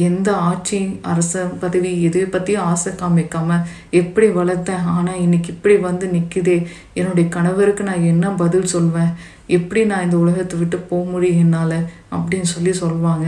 எந்த 0.08 0.30
ஆட்சி 0.50 0.80
அரச 1.12 1.44
பதவி 1.64 1.92
எதை 2.08 2.24
பற்றியும் 2.26 2.68
ஆசை 2.72 2.92
காமிக்காமல் 3.02 3.66
எப்படி 4.02 4.28
வளர்த்தேன்? 4.40 4.88
ஆனால் 4.96 5.22
இன்னைக்கு 5.26 5.52
இப்படி 5.56 5.76
வந்து 5.88 6.08
நிற்குதே 6.16 6.58
என்னுடைய 7.00 7.28
கணவருக்கு 7.38 7.86
நான் 7.92 8.10
என்ன 8.14 8.34
பதில் 8.44 8.72
சொல்வேன்? 8.76 9.14
எப்படி 9.58 9.84
நான் 9.92 10.06
இந்த 10.08 10.18
உலகத்தை 10.24 10.58
விட்டு 10.60 10.80
போக 10.92 11.04
முடியும் 11.14 11.42
என்னால்? 11.46 11.80
அப்படின்னு 12.16 12.50
சொல்லி 12.56 12.74
சொல்லுவாங்க 12.84 13.28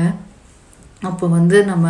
அப்போ 1.10 1.26
வந்து 1.38 1.58
நம்ம 1.72 1.88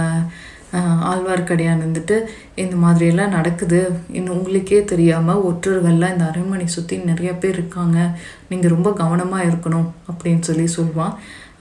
ஆழ்வார்க்கடியான் 1.12 1.84
வந்துட்டு 1.86 2.15
இந்த 2.63 2.75
மாதிரியெல்லாம் 2.84 3.36
நடக்குது. 3.38 3.79
இன்னும் 4.17 4.36
உங்களுக்கே 4.38 4.79
தெரியாமல் 4.91 5.43
ஒற்றர்கள்லாம் 5.49 6.13
இந்த 6.15 6.27
அரண்மனை 6.31 6.67
சுற்றி 6.75 6.97
நிறைய 7.12 7.31
பேர் 7.36 7.57
இருக்காங்க. 7.57 7.97
நீங்கள் 8.51 8.75
ரொம்ப 8.75 8.91
கவனமாக 9.01 9.47
இருக்கணும் 9.49 9.89
அப்படின்னு 10.12 10.43
சொல்லி 10.49 10.67
சொல்லுவான் 10.77 11.15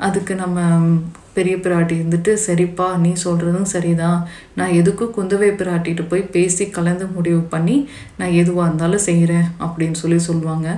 அதுக்கு 0.07 0.35
நம்ம 0.35 0.61
பெரிய 1.35 1.57
பிராட்டி 1.64 1.94
இருந்துட்டு 1.99 2.33
சரிப்பா 2.44 2.87
நீ 3.03 3.11
சொல்கிறதும் 3.25 3.68
சரிதான். 3.73 4.20
நான் 4.59 4.77
எதுக்கும் 4.79 5.12
குந்தவை 5.16 5.51
பிராட்டிகிட்ட 5.61 6.05
போய் 6.09 6.23
பேசி 6.37 6.64
கலந்து 6.77 7.05
முடிவு 7.16 7.42
பண்ணி 7.53 7.77
நான் 8.18 8.37
எதுவாக 8.40 8.66
இருந்தாலும் 8.68 9.07
செய்கிறேன் 9.09 9.46
அப்படின்னு 9.66 9.99
சொல்லி 10.03 10.18
சொல்லுவாங்க 10.29 10.68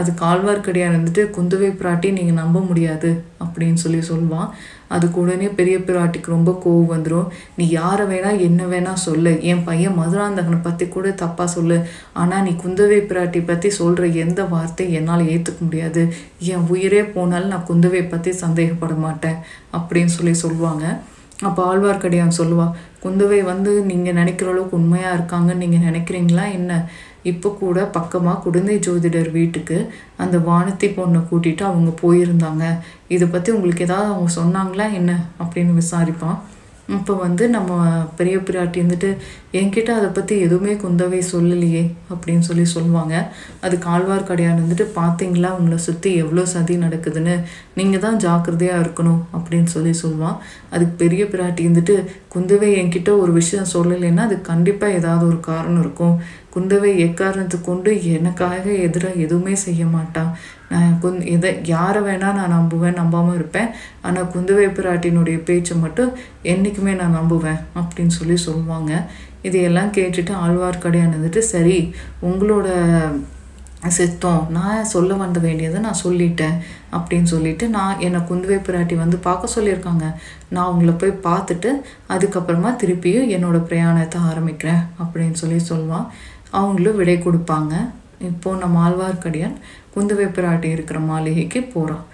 அது 0.00 0.12
ஆழ்வார்க்கடியான் 0.30 0.92
இருந்துட்டு 0.92 1.24
குந்தவை 1.36 1.70
பிராட்டி 1.80 2.10
நீங்கள் 2.18 2.40
நம்ப 2.42 2.60
முடியாது 2.60 3.10
அப்படின்னு 3.44 3.82
சொல்லி 3.84 4.02
சொல்லுவான் 4.10 4.50
அதுக்கு 4.94 5.16
உடனே 5.22 5.48
பெரிய 5.58 5.76
பிராட்டிக்கு 5.88 6.34
ரொம்ப 6.36 6.52
கோவம் 6.64 6.92
வந்துடும் 6.92 7.28
நீ 7.58 7.64
யாரை 7.78 8.04
வேணால் 8.12 8.42
என்ன 8.48 8.62
வேணால் 8.72 9.02
சொல்லு. 9.06 9.32
என் 9.50 9.64
பையன் 9.68 9.98
மதுராந்தகனை 10.00 10.58
பற்றி 10.62 10.88
கூட 10.96 11.08
தப்பாக 11.22 11.48
சொல்லு. 11.56 11.78
ஆனால் 12.22 12.44
நீ 12.46 12.54
குந்தவை 12.64 12.98
பிராட்டி 13.10 13.42
பற்றி 13.50 13.70
சொல்கிற 13.80 14.06
எந்த 14.24 14.40
வார்த்தை 14.54 14.86
என்னால் 15.00 15.28
ஏற்றுக்க 15.34 15.60
முடியாது. 15.68 16.02
என் 16.52 16.66
உயிரே 16.74 17.02
போனாலும் 17.16 17.54
நான் 17.54 17.68
குந்தவை 17.70 18.02
பற்றி 18.08 18.32
சந்தேகப்பட 18.44 18.96
மாட்டேன் 19.06 19.40
அப்படின்னு 19.78 20.12
சொல்லி 20.18 20.34
சொல்லுவாங்க. 20.44 20.84
அப்போ 21.48 21.60
ஆழ்வார்க்கடியான் 21.68 22.38
சொல்லுவாள் 22.38 22.74
குந்தவை 23.04 23.38
வந்து 23.50 23.70
நீங்கள் 23.90 24.16
நினைக்கிற 24.18 24.48
அளவுக்கு 24.52 24.76
உண்மையாக 24.78 25.16
இருக்காங்கன்னு 25.18 25.62
நீங்கள் 25.64 25.86
நினைக்கிறீங்களா? 25.88 26.44
என்ன? 26.58 26.72
இப்போ 27.22 27.56
கூட 27.60 27.84
பக்கமாக 27.84 28.40
குழந்தை 28.40 28.78
ஜோதிடர் 28.78 29.30
வீட்டுக்கு 29.30 29.92
அந்த 30.16 30.38
வானத்தி 30.38 30.88
பொண்ணை 30.88 31.20
கூட்டிகிட்டு 31.30 31.62
அவங்க 31.62 31.90
போயிருந்தாங்க. 32.02 32.78
இதை 33.08 33.28
பற்றி 33.28 33.52
உங்களுக்கு 33.52 33.84
ஏதாவது 33.84 34.12
அவங்க 34.12 34.32
சொன்னாங்களா 34.34 34.92
என்ன? 34.92 35.24
அப்படின்னு 35.42 35.82
விசாரிப்பான். 35.82 36.38
இப்போ 36.88 37.14
வந்து 37.14 37.48
நம்ம 37.48 37.86
பெரிய 38.16 38.36
பிராட்டி 38.36 38.78
வந்துட்டு 38.84 39.16
என்கிட்ட 39.58 39.90
அதை 39.98 40.08
பற்றி 40.16 40.34
எதுவுமே 40.46 40.72
குந்தவை 40.82 41.20
சொல்லலையே 41.30 41.82
அப்படின்னு 42.12 42.44
சொல்லி 42.48 42.64
சொல்லுவாங்க. 42.74 43.14
அது 43.66 43.76
கால்வார்க்கடையான் 43.86 44.60
வந்துட்டு 44.62 44.86
பார்த்தீங்களா 44.98 45.48
உங்களை 45.58 45.78
சுற்றி 45.86 46.10
எவ்வளோ 46.22 46.44
சதி 46.52 46.74
நடக்குதுன்னு. 46.84 47.34
நீங்கள் 47.78 48.04
தான் 48.04 48.20
ஜாக்கிரதையாக 48.24 48.82
இருக்கணும் 48.84 49.22
அப்படின்னு 49.36 49.70
சொல்லி 49.76 49.94
சொல்லுவான். 50.02 50.36
அதுக்கு 50.74 50.94
பெரிய 51.02 51.24
பிராட்டி 51.32 51.64
வந்துட்டு 51.70 51.96
குந்தவை 52.34 52.68
என்கிட்ட 52.82 53.10
ஒரு 53.22 53.32
விஷயம் 53.40 53.72
சொல்லலைன்னா 53.74 54.24
அது 54.28 54.38
கண்டிப்பாக 54.50 54.98
ஏதாவது 55.00 55.24
ஒரு 55.30 55.40
காரணம் 55.50 55.82
இருக்கும். 55.84 56.14
குந்தவை 56.54 56.92
எக்காரணத்தை 57.06 57.58
கொண்டு 57.68 57.90
எனக்காக 58.16 58.64
எதிராக 58.86 59.22
எதுவுமே 59.24 59.54
செய்ய 59.66 59.82
மாட்டான் 59.96 60.30
நான் 60.70 60.96
குந் 61.02 61.18
எதை 61.34 61.50
யாரை 61.70 62.00
வேணால் 62.06 62.36
நான் 62.38 62.54
நம்புவேன் 62.56 62.98
நம்பாமல் 63.00 63.36
இருப்பேன். 63.38 63.70
ஆனால் 64.06 64.30
குந்தவை 64.34 64.66
பிராட்டினுடைய 64.76 65.38
பேச்சை 65.48 65.76
மட்டும் 65.84 66.12
என்றைக்குமே 66.52 66.92
நான் 67.00 67.18
நம்புவேன் 67.18 67.60
அப்படின்னு 67.80 68.14
சொல்லி 68.18 68.36
சொல்லுவாங்க. 68.46 68.92
இதையெல்லாம் 69.48 69.92
கேட்டுட்டு 69.98 70.32
ஆழ்வார்க்கடியான் 70.44 71.14
வந்துட்டு 71.16 71.42
சரி 71.52 71.76
உங்களோட 72.28 72.68
சித்தம் 73.96 74.42
நான் 74.50 74.88
சொல்ல 74.92 75.12
வந்த 75.14 75.38
வேண்டியதை 75.44 75.78
நான் 75.84 76.02
சொல்லிட்டேன் 76.02 76.56
அப்படின்னு 76.96 77.28
சொல்லிட்டு 77.32 77.64
நான் 77.76 78.00
என்னை 78.06 78.20
குந்தவை 78.30 78.58
பிராட்டி 78.66 78.96
வந்து 79.02 79.18
பார்க்க 79.26 79.54
சொல்லியிருக்காங்க. 79.54 80.06
நான் 80.54 80.70
உங்களை 80.72 80.94
போய் 80.94 81.12
பார்த்துட்டு 81.28 81.70
அதுக்கப்புறமா 82.14 82.70
திருப்பியும் 82.82 83.30
என்னோட 83.36 83.58
பிரயாணத்தை 83.68 84.20
ஆரம்பிக்கிறேன் 84.30 84.82
அப்படின்னு 85.02 85.38
சொல்லி 85.42 85.60
சொல்லுவான் 85.70 86.06
அவங்களும் 86.60 86.98
விடை 87.00 87.16
கொடுப்பாங்க. 87.16 87.74
இப்போது 88.30 88.60
நம்ம 88.62 88.76
ஆழ்வார்க்கடியான் 88.86 89.56
குந்தவை 89.94 90.26
பிராட்டி 90.38 90.70
இருக்கிற 90.76 90.98
மாளிகைக்கு 91.10 91.62
போகிறான் 91.74 92.04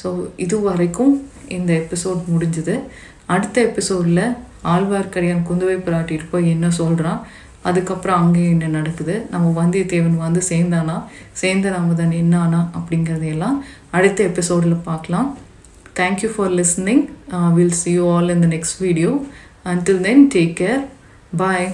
ஸோ 0.00 0.08
இது 0.44 0.56
வரைக்கும் 0.68 1.14
இந்த 1.56 1.70
எபிசோட் 1.82 2.20
முடிஞ்சுது. 2.32 2.74
அடுத்த 3.34 3.56
எபிசோடில் 3.68 4.26
ஆழ்வார்க்கடியான் 4.72 5.46
குந்தவை 5.48 5.76
பிராட்டிட்டு 5.86 6.26
போய் 6.32 6.52
என்ன 6.54 6.66
சொல்கிறான் 6.80 7.20
அதுக்கப்புறம் 7.68 8.18
அங்கேயும் 8.22 8.54
என்ன 8.54 8.66
நடக்குது? 8.78 9.14
நம்ம 9.32 9.46
வந்தியத்தேவன் 9.60 10.16
வந்து 10.24 10.40
சேர்ந்தானா? 10.48 10.96
சேர்ந்த 11.42 11.72
அமுதன் 11.80 12.14
என்னானா 12.22 12.60
அப்படிங்கிறதையெல்லாம் 12.78 13.56
அடுத்த 13.96 14.18
எபிசோடில் 14.30 14.84
பார்க்கலாம். 14.88 15.28
Thank you 15.98 16.30
for 16.34 16.52
listening 16.60 17.04
will 17.56 17.78
see 17.82 17.90
you 17.96 18.04
all 18.14 18.32
in 18.34 18.44
the 18.44 18.48
next 18.56 18.78
video 18.84 19.10
until 19.72 20.02
then 20.06 20.24
take 20.34 20.54
care 20.60 20.82
bye 21.42 21.68